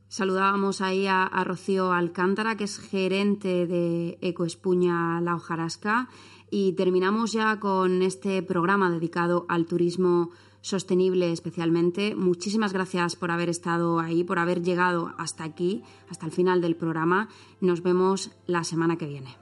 Saludábamos 0.07 0.81
ahí 0.81 1.07
a, 1.07 1.27
Rocío 1.43 1.93
Alcántara, 1.93 2.57
que 2.57 2.65
es 2.65 2.77
gerente 2.77 3.65
de 3.65 4.19
Ecoespuña 4.21 5.19
La 5.19 5.33
Hojarasca. 5.33 6.09
Y 6.51 6.73
terminamos 6.73 7.31
ya 7.33 7.59
con 7.59 8.03
este 8.03 8.43
programa 8.43 8.91
dedicado 8.91 9.47
al 9.49 9.65
turismo 9.65 10.29
sostenible 10.63 11.31
especialmente. 11.31 12.15
Muchísimas 12.15 12.73
gracias 12.73 13.15
por 13.15 13.29
haber 13.29 13.49
estado 13.49 13.99
ahí, 13.99 14.23
por 14.23 14.39
haber 14.39 14.63
llegado 14.63 15.13
hasta 15.17 15.43
aquí, 15.43 15.83
hasta 16.09 16.25
el 16.25 16.31
final 16.31 16.61
del 16.61 16.75
programa. 16.75 17.27
Nos 17.59 17.83
vemos 17.83 18.31
la 18.47 18.63
semana 18.63 18.97
que 18.97 19.05
viene. 19.05 19.37